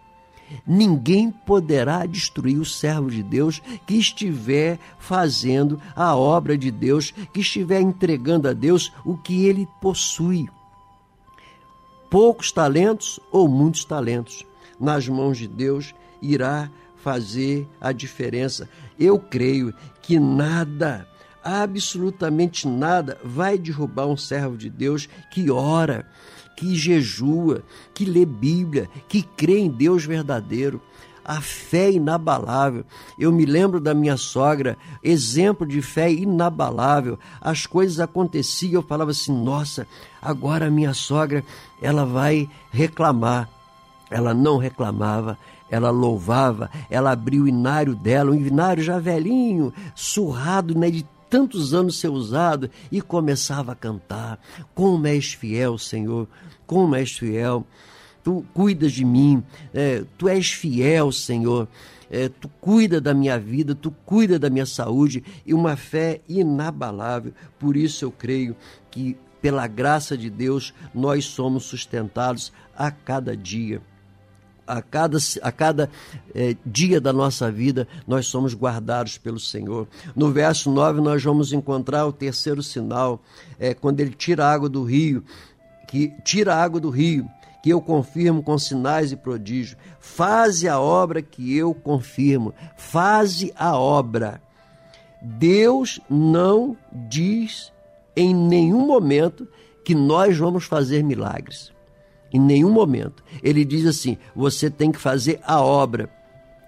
Ninguém 0.65 1.29
poderá 1.29 2.05
destruir 2.05 2.57
o 2.59 2.65
servo 2.65 3.09
de 3.09 3.21
Deus 3.23 3.61
que 3.85 3.95
estiver 3.95 4.79
fazendo 4.99 5.81
a 5.95 6.15
obra 6.15 6.57
de 6.57 6.71
Deus, 6.71 7.11
que 7.33 7.41
estiver 7.41 7.81
entregando 7.81 8.47
a 8.47 8.53
Deus 8.53 8.93
o 9.03 9.17
que 9.17 9.45
ele 9.45 9.67
possui. 9.81 10.47
Poucos 12.09 12.51
talentos 12.51 13.19
ou 13.31 13.49
muitos 13.49 13.83
talentos, 13.83 14.45
nas 14.79 15.07
mãos 15.09 15.37
de 15.37 15.47
Deus 15.47 15.93
irá 16.21 16.71
fazer 16.97 17.67
a 17.81 17.91
diferença. 17.91 18.69
Eu 18.97 19.19
creio 19.19 19.73
que 20.01 20.19
nada, 20.19 21.07
absolutamente 21.47 22.67
nada, 22.67 23.17
vai 23.23 23.57
derrubar 23.57 24.05
um 24.05 24.17
servo 24.17 24.57
de 24.57 24.69
Deus 24.69 25.07
que 25.31 25.49
ora, 25.49 26.05
que 26.57 26.75
jejua, 26.75 27.63
que 27.93 28.03
lê 28.03 28.25
Bíblia, 28.25 28.89
que 29.07 29.23
crê 29.23 29.59
em 29.59 29.69
Deus 29.69 30.03
verdadeiro. 30.03 30.81
A 31.23 31.41
fé 31.41 31.91
inabalável. 31.91 32.85
Eu 33.19 33.33
me 33.33 33.45
lembro 33.45 33.81
da 33.81 33.93
minha 33.93 34.15
sogra, 34.15 34.77
exemplo 35.03 35.67
de 35.67 35.81
fé 35.81 36.11
inabalável. 36.11 37.19
As 37.41 37.65
coisas 37.65 37.99
aconteciam, 37.99 38.81
eu 38.81 38.87
falava 38.87 39.11
assim: 39.11 39.33
nossa, 39.33 39.85
agora 40.21 40.67
a 40.67 40.71
minha 40.71 40.93
sogra, 40.93 41.43
ela 41.81 42.05
vai 42.05 42.49
reclamar. 42.71 43.49
Ela 44.09 44.33
não 44.33 44.57
reclamava, 44.57 45.37
ela 45.69 45.89
louvava, 45.89 46.69
ela 46.89 47.11
abriu 47.11 47.43
o 47.43 47.47
inário 47.47 47.93
dela, 47.93 48.31
um 48.31 48.35
inário 48.35 48.81
já 48.81 48.97
velhinho, 48.99 49.73
surrado 49.93 50.73
né, 50.77 50.89
de 50.89 51.05
tantos 51.29 51.73
anos 51.73 51.99
ser 51.99 52.09
usado, 52.09 52.69
e 52.91 53.01
começava 53.01 53.71
a 53.71 53.75
cantar: 53.75 54.39
Como 54.73 55.05
és 55.07 55.33
fiel, 55.33 55.77
Senhor, 55.77 56.27
como 56.65 56.95
és 56.95 57.11
fiel, 57.17 57.65
tu 58.23 58.45
cuidas 58.53 58.93
de 58.93 59.05
mim, 59.05 59.43
é, 59.73 60.03
tu 60.17 60.27
és 60.27 60.51
fiel, 60.51 61.11
Senhor. 61.11 61.67
É, 62.09 62.29
tu 62.29 62.47
cuida 62.61 63.01
da 63.01 63.13
minha 63.13 63.37
vida, 63.37 63.75
tu 63.75 63.91
cuida 64.05 64.39
da 64.39 64.49
minha 64.49 64.65
saúde 64.65 65.21
e 65.45 65.53
uma 65.53 65.75
fé 65.75 66.21
inabalável. 66.27 67.33
Por 67.59 67.75
isso 67.75 68.05
eu 68.05 68.11
creio 68.11 68.55
que, 68.89 69.17
pela 69.41 69.67
graça 69.67 70.17
de 70.17 70.29
Deus, 70.29 70.73
nós 70.95 71.25
somos 71.25 71.65
sustentados 71.65 72.53
a 72.73 72.89
cada 72.89 73.35
dia 73.35 73.81
a 74.67 74.81
cada, 74.81 75.17
a 75.41 75.51
cada 75.51 75.89
é, 76.35 76.55
dia 76.65 76.99
da 76.99 77.13
nossa 77.13 77.49
vida, 77.51 77.87
nós 78.05 78.27
somos 78.27 78.53
guardados 78.53 79.17
pelo 79.17 79.39
Senhor. 79.39 79.87
No 80.15 80.31
verso 80.31 80.69
9, 80.69 80.99
nós 81.01 81.23
vamos 81.23 81.53
encontrar 81.53 82.05
o 82.05 82.11
terceiro 82.11 82.61
sinal, 82.61 83.21
é, 83.57 83.73
quando 83.73 84.01
ele 84.01 84.11
tira 84.11 84.45
a 84.45 84.51
água 84.51 84.67
do 84.67 84.83
rio, 84.83 85.23
que 85.87 86.13
tira 86.23 86.53
a 86.53 86.61
água 86.61 86.79
do 86.79 86.89
rio, 86.89 87.27
que 87.63 87.69
eu 87.69 87.81
confirmo 87.81 88.43
com 88.43 88.57
sinais 88.57 89.11
e 89.11 89.15
prodígios. 89.15 89.77
Faze 89.99 90.67
a 90.67 90.79
obra 90.79 91.21
que 91.21 91.55
eu 91.55 91.73
confirmo. 91.73 92.53
Faze 92.75 93.53
a 93.57 93.75
obra. 93.77 94.41
Deus 95.21 95.99
não 96.09 96.77
diz 96.91 97.71
em 98.15 98.33
nenhum 98.33 98.85
momento 98.85 99.47
que 99.83 99.95
nós 99.95 100.37
vamos 100.37 100.65
fazer 100.65 101.03
milagres. 101.03 101.71
Em 102.33 102.39
nenhum 102.39 102.71
momento. 102.71 103.23
Ele 103.41 103.63
diz 103.63 103.85
assim: 103.85 104.17
você 104.35 104.69
tem 104.69 104.91
que 104.91 104.99
fazer 104.99 105.39
a 105.43 105.61
obra. 105.61 106.09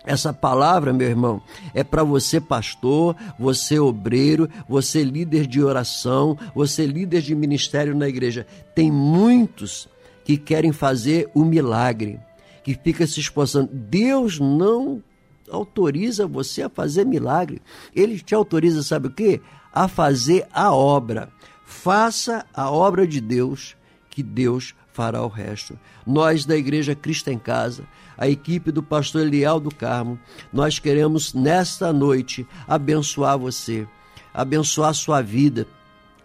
Essa 0.05 0.33
palavra, 0.33 0.93
meu 0.93 1.07
irmão, 1.07 1.41
é 1.73 1.83
para 1.83 2.03
você, 2.03 2.39
pastor, 2.39 3.15
você, 3.37 3.77
obreiro, 3.77 4.49
você, 4.67 5.03
líder 5.03 5.45
de 5.45 5.61
oração, 5.61 6.37
você, 6.55 6.85
líder 6.85 7.21
de 7.21 7.35
ministério 7.35 7.95
na 7.95 8.07
igreja. 8.07 8.47
Tem 8.73 8.89
muitos 8.89 9.89
que 10.23 10.37
querem 10.37 10.71
fazer 10.71 11.29
o 11.33 11.43
milagre, 11.43 12.19
que 12.63 12.73
fica 12.73 13.05
se 13.05 13.19
esforçando. 13.19 13.69
Deus 13.71 14.39
não 14.39 15.03
autoriza 15.51 16.25
você 16.25 16.63
a 16.63 16.69
fazer 16.69 17.05
milagre. 17.05 17.61
Ele 17.95 18.19
te 18.19 18.33
autoriza, 18.33 18.81
sabe 18.83 19.07
o 19.07 19.11
quê? 19.11 19.41
A 19.73 19.87
fazer 19.87 20.47
a 20.53 20.73
obra. 20.73 21.29
Faça 21.65 22.45
a 22.53 22.71
obra 22.71 23.05
de 23.05 23.19
Deus, 23.19 23.75
que 24.09 24.23
Deus 24.23 24.73
fará 24.91 25.23
o 25.23 25.27
resto. 25.27 25.77
Nós 26.05 26.45
da 26.45 26.55
Igreja 26.55 26.95
Cristo 26.95 27.29
em 27.29 27.39
Casa, 27.39 27.83
a 28.17 28.27
equipe 28.27 28.71
do 28.71 28.83
pastor 28.83 29.21
Elial 29.21 29.59
do 29.59 29.73
Carmo, 29.73 30.19
nós 30.51 30.79
queremos 30.79 31.33
nesta 31.33 31.93
noite 31.93 32.45
abençoar 32.67 33.37
você, 33.37 33.87
abençoar 34.33 34.93
sua 34.93 35.21
vida 35.21 35.67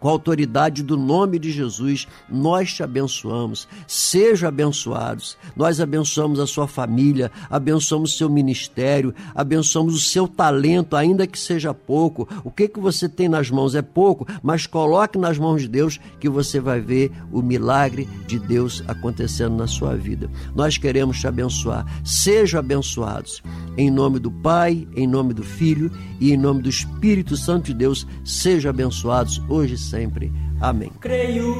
com 0.04 0.10
a 0.10 0.12
autoridade 0.12 0.82
do 0.82 0.98
nome 0.98 1.38
de 1.38 1.50
Jesus, 1.50 2.06
nós 2.28 2.74
te 2.74 2.82
abençoamos. 2.82 3.66
Sejam 3.86 4.50
abençoados. 4.50 5.38
Nós 5.56 5.80
abençoamos 5.80 6.38
a 6.38 6.46
sua 6.46 6.68
família, 6.68 7.32
abençoamos 7.48 8.12
o 8.12 8.18
seu 8.18 8.28
ministério, 8.28 9.14
abençoamos 9.34 9.94
o 9.94 10.00
seu 10.00 10.28
talento, 10.28 10.94
ainda 10.94 11.26
que 11.26 11.38
seja 11.38 11.72
pouco. 11.72 12.28
O 12.44 12.50
que 12.50 12.68
que 12.68 12.78
você 12.78 13.08
tem 13.08 13.30
nas 13.30 13.50
mãos 13.50 13.74
é 13.74 13.80
pouco, 13.80 14.26
mas 14.42 14.66
coloque 14.66 15.16
nas 15.16 15.38
mãos 15.38 15.62
de 15.62 15.68
Deus 15.68 15.98
que 16.20 16.28
você 16.28 16.60
vai 16.60 16.82
ver 16.82 17.10
o 17.32 17.40
milagre 17.40 18.06
de 18.26 18.38
Deus 18.38 18.84
acontecendo 18.86 19.56
na 19.56 19.66
sua 19.66 19.96
vida. 19.96 20.30
Nós 20.54 20.76
queremos 20.76 21.18
te 21.18 21.26
abençoar. 21.26 21.86
Sejam 22.04 22.60
abençoados. 22.60 23.42
Em 23.74 23.90
nome 23.90 24.18
do 24.18 24.30
Pai, 24.30 24.86
em 24.94 25.06
nome 25.06 25.32
do 25.32 25.42
Filho 25.42 25.90
e 26.20 26.30
em 26.30 26.36
nome 26.36 26.60
do 26.60 26.68
Espírito 26.68 27.38
Santo 27.38 27.68
de 27.68 27.74
Deus, 27.74 28.06
sejam 28.22 28.68
abençoados 28.68 29.40
hoje 29.48 29.74
e 29.74 29.78
sempre. 29.94 30.32
Amém. 30.60 30.90
Creio 31.00 31.54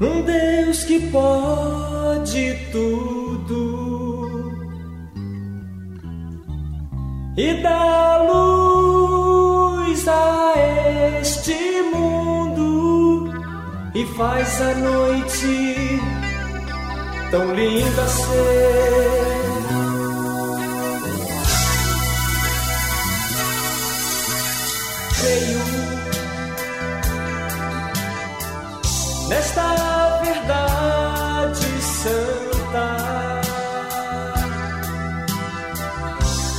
num 0.00 0.22
Deus 0.22 0.84
que 0.84 0.98
pode 1.10 2.54
tudo 2.72 3.62
e 7.36 7.54
dá 7.62 8.22
luz 8.22 10.08
a 10.08 10.54
este 11.20 11.82
mundo 11.94 13.30
e 13.94 14.06
faz 14.16 14.60
a 14.62 14.74
noite 14.74 16.00
tão 17.30 17.54
linda 17.54 18.08
ser. 18.08 19.81
Creio 25.22 25.62
nesta 29.28 30.20
verdade 30.22 31.66
santa. 32.02 32.86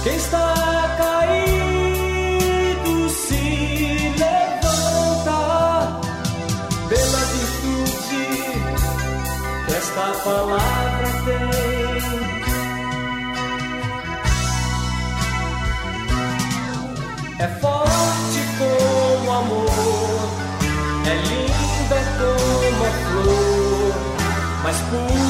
Quem 0.03 0.15
está 0.15 0.95
caído 0.97 2.93
se 3.09 3.43
levanta 4.23 5.41
pela 6.89 7.21
virtude 7.33 8.23
que 9.65 9.73
esta 9.73 10.07
palavra 10.23 11.07
tem. 11.25 11.83
É 17.39 17.47
forte 17.59 17.72
mais 24.93 25.22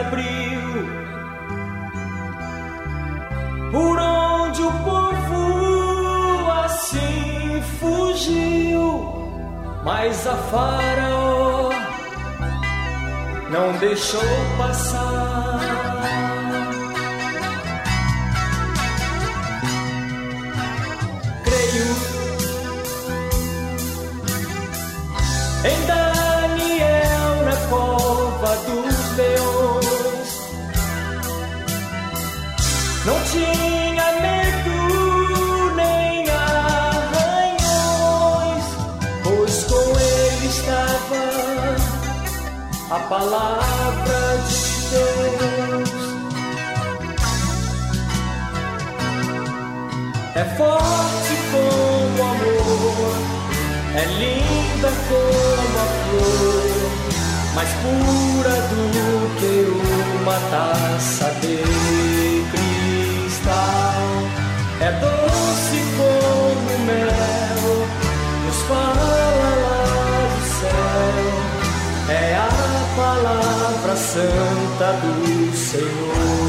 abriu, 0.00 0.60
por 3.70 3.98
onde 3.98 4.62
o 4.62 4.72
povo 4.84 6.50
assim 6.64 7.62
fugiu, 7.78 9.28
mas 9.84 10.26
a 10.26 10.36
Faraó 10.36 11.70
não 13.50 13.72
deixou 13.78 14.20
passar. 14.58 15.60
creio 21.70 22.09
palavra 43.10 44.38
de 44.46 44.60
Deus. 44.92 45.90
É 50.36 50.44
forte 50.56 51.34
como 51.50 52.22
amor, 52.30 53.16
é 53.96 54.04
linda 54.22 54.90
como 55.08 55.76
a 55.76 55.88
flor, 56.04 56.68
mais 57.56 57.70
pura 57.82 58.56
do 58.70 58.84
que 59.40 59.54
uma 60.22 60.38
taça 60.52 61.28
de 61.40 61.56
cristal. 62.52 64.02
É 64.80 64.90
doce 65.00 65.80
como 65.98 66.78
mel, 66.86 67.64
nos 68.46 68.60
fala 68.68 68.99
santa 74.12 74.92
do 74.94 75.56
Senhor. 75.56 76.39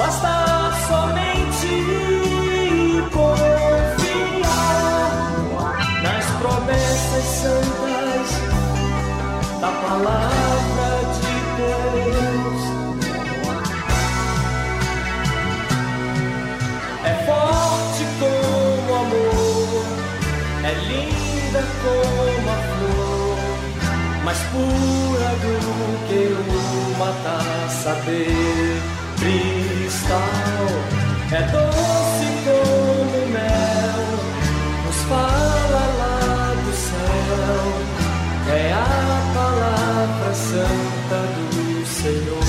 Basta 0.00 0.72
somente 0.88 1.74
confiar 3.12 4.40
nas 6.02 6.24
promessas 6.40 7.26
santas 7.42 8.28
da 9.60 9.68
palavra 9.68 10.88
de 11.20 11.34
Deus. 11.60 12.62
É 17.04 17.12
forte 17.26 18.02
como 18.20 18.90
amor, 19.00 19.84
é 20.64 20.72
linda 20.88 21.62
como 21.82 22.48
a 22.48 22.58
flor, 22.72 23.38
mais 24.24 24.40
pura 24.44 25.30
do 25.42 25.54
que 26.08 26.22
uma 26.96 27.10
taça 27.22 27.92
de 28.06 28.99
cristal. 29.20 30.18
É 31.32 31.42
doce 31.42 32.28
como 32.44 33.26
mel, 33.30 34.02
nos 34.86 34.96
fala 35.08 35.82
lá 35.98 36.54
do 36.64 36.72
céu. 36.72 37.64
É 38.52 38.72
a 38.72 39.32
palavra 39.34 40.34
santa 40.34 41.20
do 41.36 41.86
Senhor. 41.86 42.40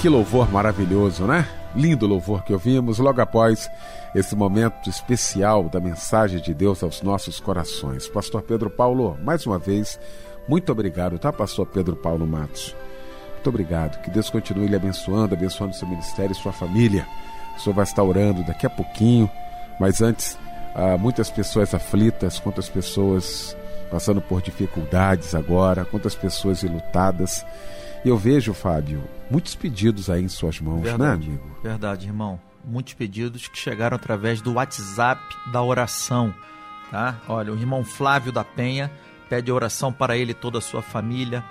Que 0.00 0.08
louvor 0.08 0.50
maravilhoso, 0.50 1.26
né? 1.26 1.46
Lindo 1.74 2.06
louvor 2.06 2.42
que 2.42 2.52
ouvimos 2.52 2.98
logo 2.98 3.20
após 3.20 3.70
esse 4.14 4.34
momento 4.34 4.90
especial 4.90 5.68
da 5.68 5.78
mensagem 5.78 6.40
de 6.40 6.52
Deus 6.52 6.82
aos 6.82 7.00
nossos 7.00 7.38
corações. 7.38 8.08
Pastor 8.08 8.42
Pedro 8.42 8.68
Paulo, 8.68 9.16
mais 9.22 9.46
uma 9.46 9.58
vez, 9.58 10.00
muito 10.48 10.72
obrigado, 10.72 11.18
tá, 11.18 11.32
Pastor 11.32 11.66
Pedro 11.66 11.94
Paulo 11.94 12.26
Matos? 12.26 12.74
Muito 13.34 13.48
obrigado. 13.48 14.02
Que 14.02 14.10
Deus 14.10 14.28
continue 14.28 14.66
lhe 14.66 14.76
abençoando, 14.76 15.34
abençoando 15.34 15.74
seu 15.74 15.88
ministério 15.88 16.32
e 16.32 16.34
sua 16.34 16.52
família. 16.52 17.06
O 17.56 17.60
senhor 17.60 17.74
vai 17.74 17.84
estar 17.84 18.02
orando 18.02 18.44
daqui 18.44 18.66
a 18.66 18.70
pouquinho, 18.70 19.30
mas 19.78 20.02
antes, 20.02 20.36
há 20.74 20.98
muitas 20.98 21.30
pessoas 21.30 21.72
aflitas, 21.72 22.38
quantas 22.38 22.68
pessoas 22.68 23.56
passando 23.90 24.20
por 24.20 24.42
dificuldades 24.42 25.34
agora, 25.34 25.84
quantas 25.84 26.14
pessoas 26.14 26.62
ilutadas. 26.62 27.46
E 28.04 28.08
eu 28.08 28.16
vejo, 28.16 28.52
Fábio, 28.52 29.02
muitos 29.30 29.54
pedidos 29.54 30.10
aí 30.10 30.22
em 30.24 30.28
suas 30.28 30.60
mãos, 30.60 30.76
né, 30.82 30.90
Verdade, 30.90 31.26
amigo? 31.28 31.56
verdade, 31.62 32.06
irmão. 32.06 32.40
Muitos 32.64 32.94
pedidos 32.94 33.48
que 33.48 33.58
chegaram 33.58 33.94
através 33.96 34.40
do 34.42 34.54
WhatsApp 34.54 35.22
da 35.50 35.62
oração, 35.62 36.34
tá? 36.90 37.16
Olha, 37.28 37.52
o 37.52 37.56
irmão 37.58 37.82
Flávio 37.84 38.30
da 38.32 38.44
Penha 38.44 38.90
pede 39.30 39.50
oração 39.50 39.92
para 39.92 40.16
ele 40.16 40.32
e 40.32 40.34
toda 40.34 40.58
a 40.58 40.60
sua 40.60 40.82
família. 40.82 41.42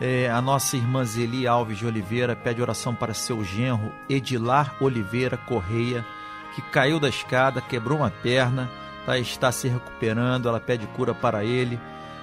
É, 0.00 0.30
a 0.30 0.40
nossa 0.40 0.76
irmã 0.76 1.04
Zeli 1.04 1.46
Alves 1.46 1.78
de 1.78 1.84
Oliveira 1.86 2.34
pede 2.36 2.62
oração 2.62 2.94
para 2.94 3.12
seu 3.12 3.44
genro 3.44 3.92
Edilar 4.08 4.76
Oliveira 4.80 5.36
Correia, 5.36 6.04
que 6.54 6.62
caiu 6.62 6.98
da 7.00 7.08
escada, 7.08 7.60
quebrou 7.60 7.98
uma 7.98 8.10
perna, 8.10 8.70
tá, 9.04 9.18
está 9.18 9.50
se 9.52 9.68
recuperando. 9.68 10.48
Ela 10.48 10.60
pede 10.60 10.86
cura 10.88 11.12
para 11.12 11.44
ele. 11.44 11.78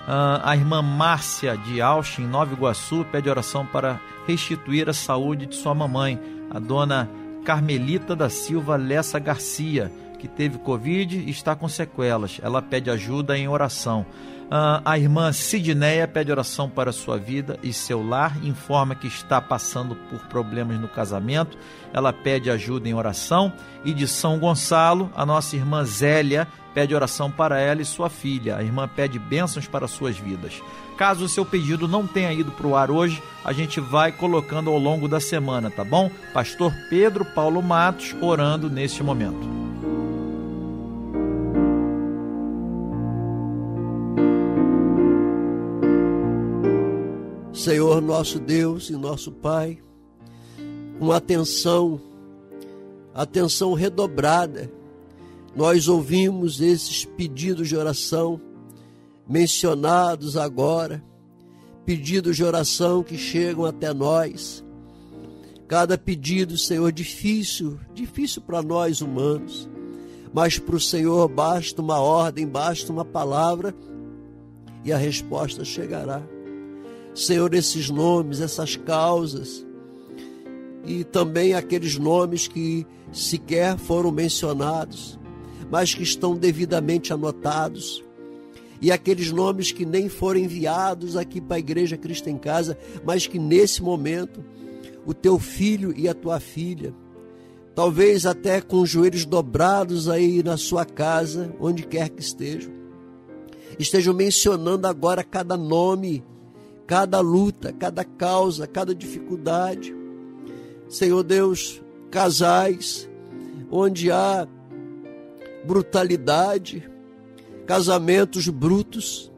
Ah, 0.08 0.41
a 0.51 0.56
irmã 0.56 0.82
Márcia 0.82 1.58
de 1.58 1.80
em 2.22 2.28
Nova 2.28 2.53
Iguaçu, 2.53 3.06
pede 3.12 3.30
oração 3.30 3.66
para 3.66 3.99
restituir 4.28 4.88
a 4.89 4.93
saúde 4.93 5.47
de 5.47 5.56
sua 5.56 5.74
mamãe, 5.74 6.20
a 6.51 6.60
dona 6.60 7.10
Carmelita 7.43 8.16
da 8.16 8.30
Silva 8.30 8.76
Lessa 8.76 9.18
Garcia, 9.20 9.91
que 10.20 10.28
teve 10.28 10.58
Covid 10.60 11.18
e 11.18 11.30
está 11.30 11.56
com 11.56 11.68
sequelas. 11.68 12.39
Ela 12.41 12.62
pede 12.62 12.89
ajuda 12.89 13.38
em 13.38 13.47
oração. 13.47 14.06
Ah, 14.49 14.80
a 14.86 14.97
irmã 14.97 15.32
Sidneia 15.32 16.08
pede 16.08 16.32
oração 16.32 16.70
para 16.70 16.91
sua 16.91 17.18
vida 17.18 17.58
e 17.64 17.74
seu 17.74 18.08
lar, 18.08 18.43
informa 18.45 18.93
que 18.93 19.08
está 19.08 19.41
passando 19.41 19.95
por 19.95 20.20
problemas 20.28 20.80
no 20.80 20.88
casamento. 20.88 21.58
Ela 21.91 22.14
pede 22.14 22.51
ajuda 22.51 22.88
em 22.88 22.93
oração. 22.93 23.51
E 23.84 23.91
de 23.91 24.08
São 24.08 24.38
Gonçalo, 24.38 25.12
a 25.16 25.26
nossa 25.26 25.56
irmã 25.56 25.84
Zélia 25.84 26.47
pede 26.76 26.93
oração 26.93 27.32
para 27.32 27.57
ela 27.57 27.82
e 27.82 27.86
sua 27.86 28.09
filha. 28.09 28.57
A 28.57 28.63
irmã 28.63 28.86
pede 28.86 29.17
bênçãos 29.17 29.65
para 29.65 29.88
suas 29.88 30.17
vidas. 30.17 30.61
Caso 30.97 31.23
o 31.23 31.30
seu 31.30 31.45
pedido 31.45 31.88
não 31.88 32.05
tenha 32.05 32.34
ido 32.34 32.51
para 32.51 32.67
o 32.67 32.76
ar 32.76 32.91
hoje, 32.91 33.23
a 33.43 33.53
gente 33.53 33.80
vai 33.80 34.11
colocando 34.11 34.69
ao 34.69 34.78
longo 34.78 35.07
da 35.07 35.19
semana, 35.19 35.71
tá 35.71 35.84
bom? 35.84 36.11
Pastor 36.34 36.73
Pedro 36.89 37.23
Paulo 37.23 37.61
Matos 37.63 38.13
orando 38.21 38.69
neste 38.69 39.01
momento. 39.01 39.55
Senhor 47.53 48.01
nosso 48.01 48.38
Deus 48.38 48.89
e 48.89 48.93
nosso 48.93 49.32
Pai, 49.32 49.80
com 50.99 51.11
atenção, 51.11 51.99
atenção 53.13 53.73
redobrada, 53.73 54.69
nós 55.56 55.88
ouvimos 55.88 56.60
esses 56.60 57.06
pedidos 57.06 57.70
de 57.70 57.78
oração 57.78 58.41
mencionados 59.28 60.36
agora, 60.36 61.03
pedidos 61.86 62.36
de 62.36 62.43
oração 62.43 63.01
que 63.01 63.18
chegam 63.18 63.66
até 63.66 63.93
nós. 63.93 64.64
Cada 65.68 65.97
pedido, 65.97 66.58
Senhor, 66.58 66.91
difícil, 66.91 67.80
difícil 67.93 68.41
para 68.41 68.62
nós 68.62 69.01
humanos, 69.01 69.68
mas 70.34 70.60
para 70.60 70.76
o 70.76 70.80
Senhor 70.80 71.28
basta 71.28 71.82
uma 71.82 71.99
ordem, 71.99 72.45
basta 72.45 72.91
uma 72.91 73.06
palavra 73.06 73.74
e 74.84 74.91
a 74.91 74.97
resposta 74.97 75.64
chegará. 75.64 76.22
Senhor, 77.16 77.53
esses 77.53 77.89
nomes, 77.89 78.41
essas 78.41 78.76
causas, 78.76 79.66
e 80.86 81.03
também 81.03 81.53
aqueles 81.53 81.97
nomes 81.97 82.47
que 82.47 82.86
sequer 83.12 83.78
foram 83.78 84.12
mencionados, 84.12 85.18
mas 85.70 85.93
que 85.93 86.03
estão 86.03 86.36
devidamente 86.36 87.13
anotados, 87.13 88.03
e 88.82 88.91
aqueles 88.91 89.32
nomes 89.32 89.72
que 89.72 89.86
nem 89.86 90.09
foram 90.09 90.41
enviados 90.41 91.16
aqui 91.16 91.39
para 91.39 91.55
a 91.55 91.59
Igreja 91.59 91.97
Cristo 91.97 92.30
em 92.30 92.38
Casa, 92.38 92.78
mas 93.03 93.26
que 93.26 93.39
nesse 93.39 93.82
momento 93.82 94.43
o 95.05 95.13
teu 95.13 95.39
filho 95.39 95.93
e 95.97 96.09
a 96.09 96.13
tua 96.13 96.39
filha, 96.39 96.93
talvez 97.74 98.26
até 98.26 98.59
com 98.61 98.82
os 98.82 98.89
joelhos 98.89 99.26
dobrados 99.26 100.09
aí 100.09 100.43
na 100.43 100.57
sua 100.57 100.86
casa, 100.86 101.53
onde 101.59 101.84
quer 101.84 102.09
que 102.09 102.22
estejam, 102.22 102.72
estejam 103.80 104.13
mencionando 104.13 104.88
agora 104.88 105.24
cada 105.24 105.55
nome 105.55 106.24
cada 106.88 107.20
luta, 107.20 107.74
cada 107.74 108.03
causa, 108.03 108.68
cada 108.68 108.93
dificuldade. 108.93 109.95
Senhor 110.88 111.24
Deus, 111.24 111.82
casais 112.11 113.09
onde 113.72 114.11
há 114.11 114.47
brutalidade, 115.66 116.89
casamentos 117.66 118.47
brutos, 118.47 119.32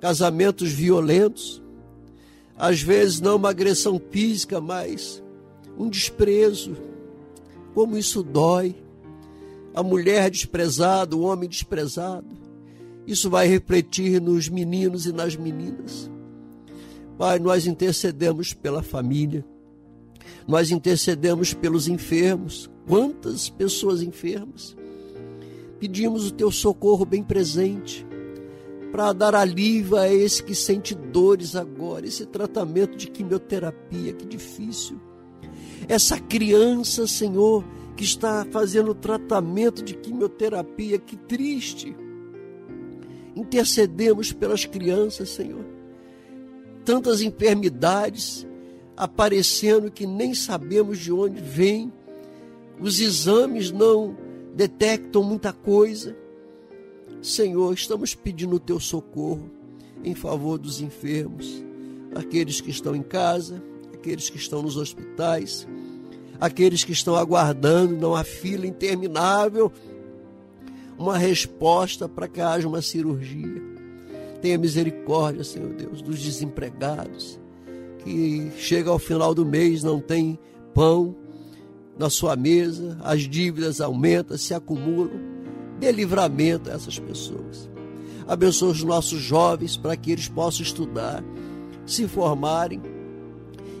casamentos 0.00 0.70
violentos, 0.70 1.62
às 2.56 2.80
vezes 2.80 3.20
não 3.20 3.36
uma 3.36 3.50
agressão 3.50 4.00
física, 4.10 4.60
mas 4.60 5.22
um 5.78 5.88
desprezo. 5.88 6.76
Como 7.74 7.96
isso 7.96 8.22
dói. 8.22 8.74
A 9.74 9.82
mulher 9.82 10.30
desprezada, 10.30 11.16
o 11.16 11.22
homem 11.22 11.48
desprezado. 11.48 12.26
Isso 13.06 13.30
vai 13.30 13.48
refletir 13.48 14.20
nos 14.20 14.48
meninos 14.48 15.06
e 15.06 15.12
nas 15.12 15.34
meninas. 15.34 16.10
Pai, 17.16 17.38
nós 17.38 17.66
intercedemos 17.66 18.52
pela 18.52 18.82
família, 18.82 19.44
nós 20.46 20.70
intercedemos 20.70 21.54
pelos 21.54 21.88
enfermos. 21.88 22.70
Quantas 22.86 23.48
pessoas 23.48 24.02
enfermas? 24.02 24.76
Pedimos 25.82 26.28
o 26.28 26.32
teu 26.32 26.48
socorro 26.52 27.04
bem 27.04 27.24
presente 27.24 28.06
para 28.92 29.12
dar 29.12 29.34
alívio 29.34 29.96
a 29.96 30.08
esse 30.08 30.40
que 30.40 30.54
sente 30.54 30.94
dores 30.94 31.56
agora, 31.56 32.06
esse 32.06 32.24
tratamento 32.24 32.96
de 32.96 33.10
quimioterapia, 33.10 34.12
que 34.12 34.24
difícil. 34.24 35.00
Essa 35.88 36.20
criança, 36.20 37.04
Senhor, 37.08 37.64
que 37.96 38.04
está 38.04 38.46
fazendo 38.52 38.94
tratamento 38.94 39.82
de 39.82 39.94
quimioterapia. 39.94 41.00
Que 41.00 41.16
triste. 41.16 41.96
Intercedemos 43.34 44.32
pelas 44.32 44.64
crianças, 44.64 45.30
Senhor. 45.30 45.64
Tantas 46.84 47.22
enfermidades 47.22 48.46
aparecendo 48.96 49.90
que 49.90 50.06
nem 50.06 50.32
sabemos 50.32 51.00
de 51.00 51.12
onde 51.12 51.42
vem. 51.42 51.92
Os 52.80 53.00
exames 53.00 53.72
não 53.72 54.21
detectam 54.54 55.22
muita 55.22 55.52
coisa. 55.52 56.16
Senhor, 57.20 57.72
estamos 57.72 58.14
pedindo 58.14 58.56
o 58.56 58.60
teu 58.60 58.80
socorro 58.80 59.50
em 60.04 60.14
favor 60.14 60.58
dos 60.58 60.80
enfermos, 60.80 61.64
aqueles 62.14 62.60
que 62.60 62.70
estão 62.70 62.96
em 62.96 63.02
casa, 63.02 63.62
aqueles 63.94 64.28
que 64.28 64.36
estão 64.36 64.62
nos 64.62 64.76
hospitais, 64.76 65.66
aqueles 66.40 66.82
que 66.82 66.92
estão 66.92 67.14
aguardando 67.14 67.96
numa 67.96 68.24
fila 68.24 68.66
interminável 68.66 69.70
uma 70.98 71.16
resposta 71.16 72.08
para 72.08 72.28
que 72.28 72.40
haja 72.40 72.66
uma 72.66 72.82
cirurgia. 72.82 73.62
Tenha 74.40 74.58
misericórdia, 74.58 75.44
Senhor 75.44 75.72
Deus, 75.72 76.02
dos 76.02 76.20
desempregados 76.20 77.40
que 78.04 78.50
chega 78.58 78.90
ao 78.90 78.98
final 78.98 79.34
do 79.34 79.44
mês 79.44 79.82
não 79.82 80.00
tem 80.00 80.38
pão 80.74 81.14
na 81.98 82.08
sua 82.08 82.36
mesa, 82.36 82.98
as 83.02 83.22
dívidas 83.22 83.80
aumentam, 83.80 84.36
se 84.36 84.54
acumulam. 84.54 85.32
Dê 85.78 85.90
livramento 85.92 86.70
a 86.70 86.74
essas 86.74 86.98
pessoas. 86.98 87.70
Abençoe 88.26 88.70
os 88.70 88.82
nossos 88.82 89.20
jovens 89.20 89.76
para 89.76 89.96
que 89.96 90.12
eles 90.12 90.28
possam 90.28 90.62
estudar, 90.62 91.22
se 91.84 92.06
formarem 92.06 92.80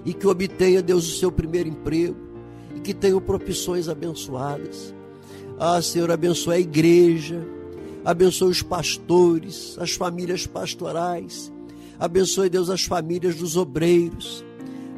e 0.04 0.12
que 0.12 0.26
obtenha, 0.26 0.82
Deus, 0.82 1.08
o 1.08 1.18
seu 1.18 1.30
primeiro 1.30 1.68
emprego 1.68 2.16
e 2.74 2.80
que 2.80 2.92
tenham 2.92 3.20
profissões 3.20 3.88
abençoadas. 3.88 4.94
Ah, 5.58 5.80
Senhor, 5.80 6.10
abençoe 6.10 6.56
a 6.56 6.60
igreja, 6.60 7.46
abençoe 8.04 8.50
os 8.50 8.62
pastores, 8.62 9.76
as 9.78 9.92
famílias 9.92 10.46
pastorais, 10.46 11.52
abençoe, 11.98 12.48
Deus, 12.48 12.68
as 12.68 12.82
famílias 12.82 13.36
dos 13.36 13.56
obreiros, 13.56 14.44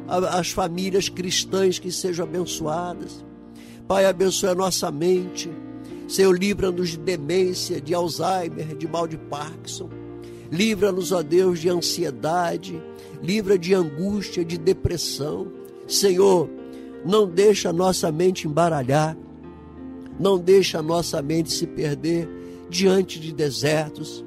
as 0.07 0.51
famílias 0.51 1.09
cristãs 1.09 1.79
que 1.79 1.91
sejam 1.91 2.25
abençoadas. 2.25 3.23
Pai, 3.87 4.05
abençoe 4.05 4.49
a 4.49 4.55
nossa 4.55 4.91
mente. 4.91 5.49
Senhor, 6.07 6.37
livra-nos 6.37 6.89
de 6.89 6.97
demência, 6.97 7.81
de 7.81 7.93
Alzheimer, 7.93 8.75
de 8.75 8.87
mal 8.87 9.07
de 9.07 9.17
Parkinson. 9.17 9.89
Livra-nos, 10.51 11.11
ó 11.11 11.23
Deus, 11.23 11.59
de 11.59 11.69
ansiedade, 11.69 12.81
livra 13.21 13.57
de 13.57 13.73
angústia, 13.73 14.45
de 14.45 14.57
depressão. 14.57 15.51
Senhor, 15.87 16.49
não 17.03 17.27
deixa 17.27 17.69
a 17.69 17.73
nossa 17.73 18.11
mente 18.11 18.47
embaralhar, 18.47 19.17
não 20.19 20.37
deixa 20.37 20.79
a 20.79 20.83
nossa 20.83 21.21
mente 21.21 21.51
se 21.51 21.65
perder 21.65 22.29
diante 22.69 23.19
de 23.19 23.33
desertos, 23.33 24.23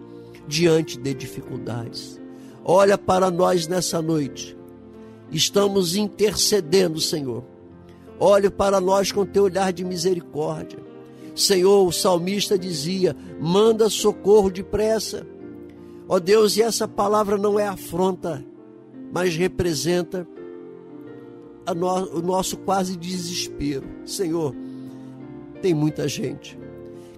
diante 0.47 0.99
de 0.99 1.15
dificuldades. 1.15 2.21
Olha 2.65 2.99
para 2.99 3.31
nós 3.31 3.67
nessa 3.67 4.03
noite. 4.03 4.58
Estamos 5.31 5.95
intercedendo, 5.97 7.01
Senhor. 7.01 7.45
Olhe 8.19 8.51
para 8.51 8.81
nós 8.81 9.13
com 9.13 9.25
teu 9.25 9.45
olhar 9.45 9.73
de 9.73 9.85
misericórdia. 9.85 10.79
Senhor, 11.35 11.87
o 11.87 11.93
salmista 11.93 12.59
dizia: 12.59 13.15
manda 13.41 13.89
socorro 13.89 14.51
depressa. 14.51 15.27
Ó 16.09 16.19
Deus, 16.19 16.57
e 16.57 16.63
essa 16.63 16.89
palavra 16.89 17.37
não 17.37 17.61
é 17.61 17.69
afronta, 17.69 18.45
mas 19.13 19.37
representa 19.37 20.27
no, 21.77 22.19
o 22.19 22.23
nosso 22.23 22.57
quase 22.57 22.97
desespero. 22.97 23.87
Senhor, 24.07 24.55
tem 25.61 25.75
muita 25.75 26.09
gente 26.09 26.59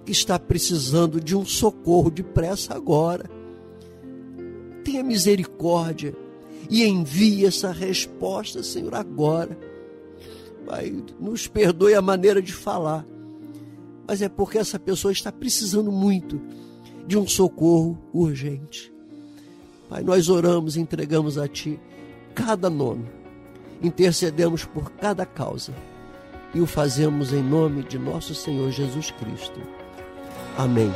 que 0.05 0.11
está 0.11 0.37
precisando 0.37 1.21
de 1.21 1.35
um 1.35 1.45
socorro 1.45 2.11
depressa 2.11 2.75
agora. 2.75 3.29
Tenha 4.83 5.03
misericórdia 5.03 6.13
e 6.71 6.83
envie 6.83 7.45
essa 7.45 7.71
resposta, 7.71 8.63
Senhor, 8.63 8.95
agora. 8.95 9.55
Pai, 10.65 11.03
nos 11.19 11.45
perdoe 11.45 11.93
a 11.93 12.01
maneira 12.01 12.41
de 12.41 12.53
falar, 12.53 13.05
mas 14.07 14.23
é 14.23 14.29
porque 14.29 14.57
essa 14.57 14.79
pessoa 14.79 15.11
está 15.11 15.31
precisando 15.31 15.91
muito 15.91 16.41
de 17.05 17.15
um 17.15 17.27
socorro 17.27 17.99
urgente. 18.11 18.91
Pai, 19.87 20.01
nós 20.01 20.29
oramos 20.29 20.75
e 20.75 20.79
entregamos 20.79 21.37
a 21.37 21.47
Ti 21.47 21.79
cada 22.33 22.69
nome 22.69 23.21
intercedemos 23.81 24.63
por 24.63 24.91
cada 24.91 25.25
causa 25.25 25.73
e 26.53 26.61
o 26.61 26.67
fazemos 26.67 27.33
em 27.33 27.41
nome 27.41 27.83
de 27.83 27.97
nosso 27.97 28.35
Senhor 28.35 28.71
Jesus 28.71 29.11
Cristo. 29.11 29.59
Amém. 30.57 30.91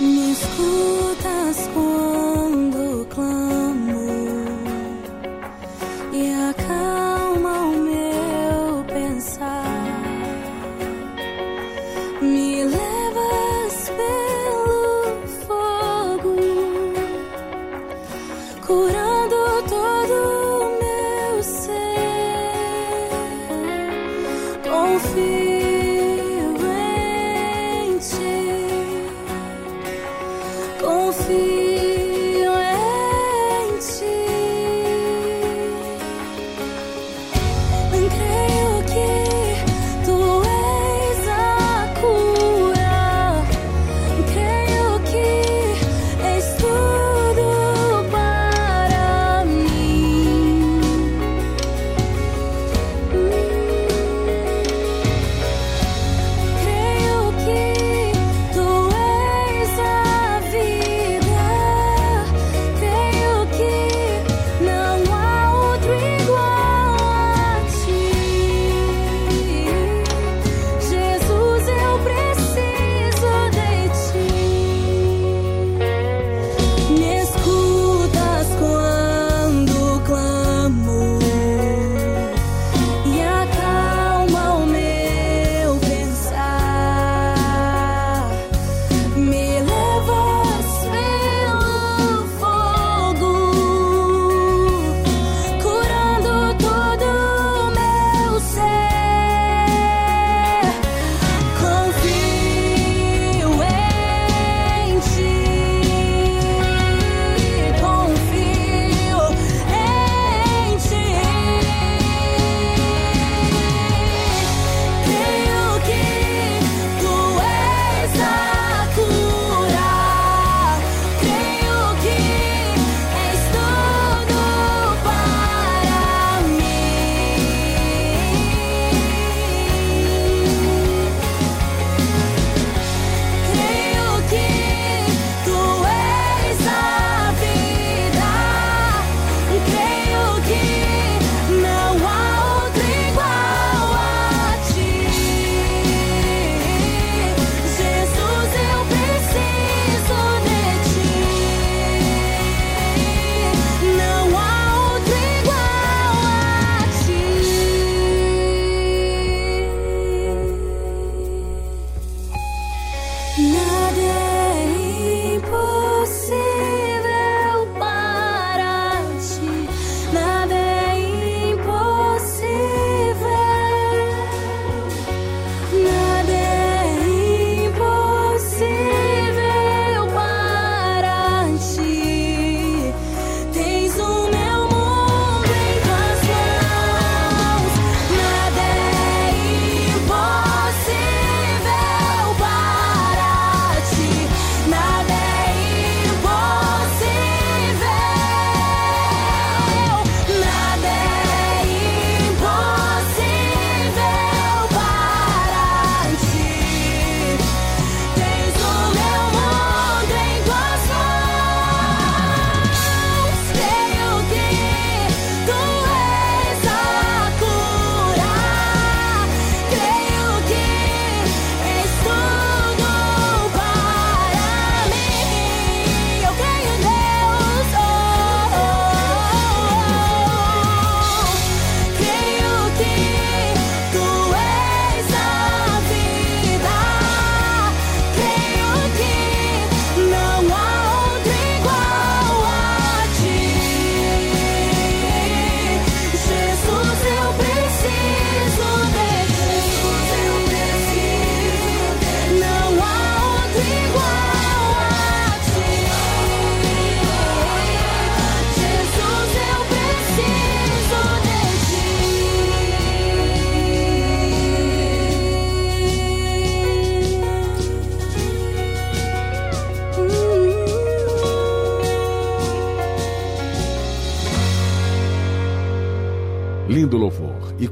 Me 0.00 0.32
escutas 0.32 1.68
quando 1.74 3.06
clamo 3.06 3.61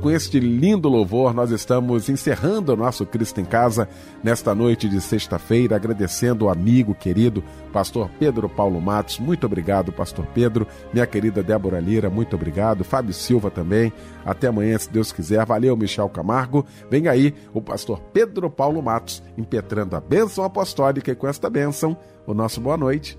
com 0.00 0.10
este 0.10 0.40
lindo 0.40 0.88
louvor, 0.88 1.34
nós 1.34 1.50
estamos 1.50 2.08
encerrando 2.08 2.72
o 2.72 2.76
nosso 2.76 3.04
Cristo 3.04 3.40
em 3.40 3.44
Casa 3.44 3.88
nesta 4.22 4.54
noite 4.54 4.88
de 4.88 5.00
sexta-feira, 5.00 5.76
agradecendo 5.76 6.46
o 6.46 6.48
amigo 6.48 6.94
querido, 6.94 7.44
pastor 7.72 8.10
Pedro 8.18 8.48
Paulo 8.48 8.80
Matos. 8.80 9.18
Muito 9.18 9.44
obrigado, 9.44 9.92
pastor 9.92 10.26
Pedro. 10.34 10.66
Minha 10.92 11.06
querida 11.06 11.42
Débora 11.42 11.78
Lira, 11.78 12.08
muito 12.08 12.34
obrigado. 12.34 12.82
Fábio 12.82 13.12
Silva 13.12 13.50
também. 13.50 13.92
Até 14.24 14.48
amanhã, 14.48 14.78
se 14.78 14.90
Deus 14.90 15.12
quiser. 15.12 15.44
Valeu, 15.44 15.76
Michel 15.76 16.08
Camargo. 16.08 16.64
Vem 16.90 17.06
aí 17.06 17.34
o 17.52 17.60
pastor 17.60 18.00
Pedro 18.12 18.50
Paulo 18.50 18.82
Matos, 18.82 19.22
impetrando 19.36 19.96
a 19.96 20.00
bênção 20.00 20.44
apostólica 20.44 21.12
e 21.12 21.14
com 21.14 21.28
esta 21.28 21.50
bênção, 21.50 21.96
o 22.26 22.32
nosso 22.32 22.60
boa 22.60 22.76
noite 22.76 23.18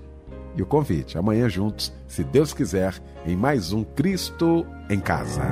e 0.56 0.62
o 0.62 0.66
convite. 0.66 1.16
Amanhã 1.16 1.48
juntos, 1.48 1.92
se 2.08 2.24
Deus 2.24 2.52
quiser, 2.52 2.94
em 3.24 3.36
mais 3.36 3.72
um 3.72 3.84
Cristo 3.84 4.66
em 4.90 4.98
Casa. 4.98 5.42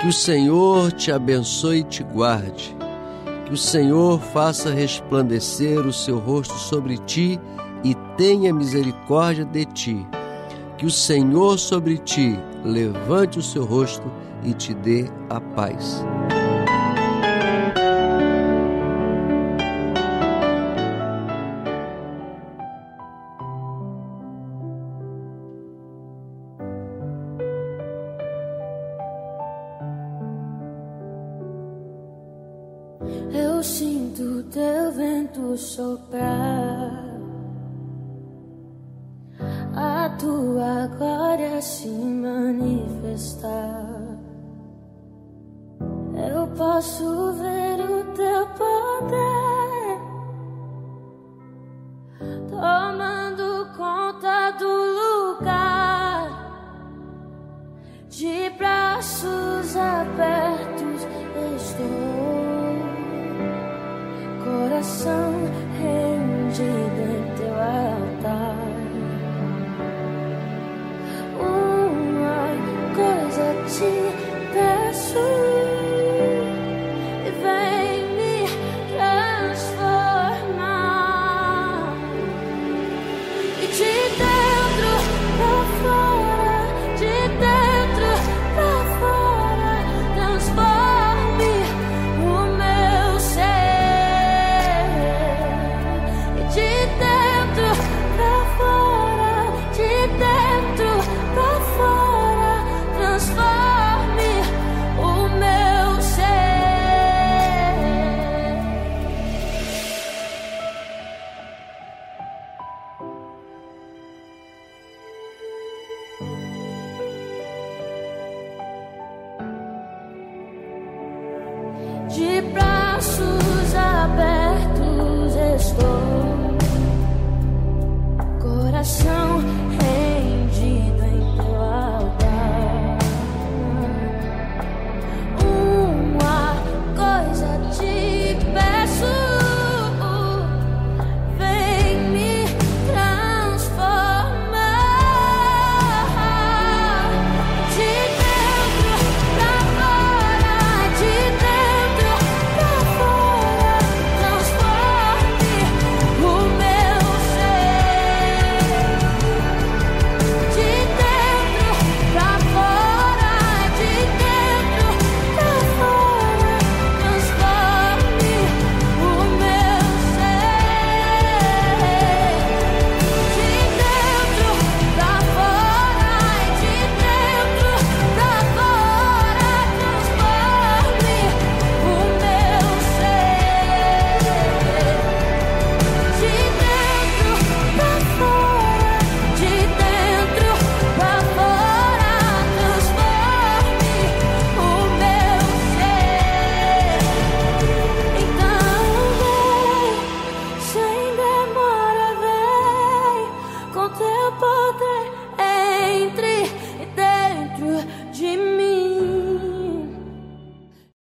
Que 0.00 0.06
o 0.06 0.12
Senhor 0.14 0.92
te 0.92 1.12
abençoe 1.12 1.80
e 1.80 1.84
te 1.84 2.02
guarde. 2.02 2.74
Que 3.44 3.52
o 3.52 3.56
Senhor 3.56 4.18
faça 4.18 4.72
resplandecer 4.72 5.86
o 5.86 5.92
seu 5.92 6.18
rosto 6.18 6.54
sobre 6.54 6.96
ti 6.96 7.38
e 7.84 7.94
tenha 8.16 8.50
misericórdia 8.50 9.44
de 9.44 9.66
ti. 9.66 10.06
Que 10.78 10.86
o 10.86 10.90
Senhor 10.90 11.58
sobre 11.58 11.98
ti 11.98 12.34
levante 12.64 13.38
o 13.38 13.42
seu 13.42 13.66
rosto 13.66 14.10
e 14.42 14.54
te 14.54 14.72
dê 14.72 15.04
a 15.28 15.38
paz. 15.38 16.02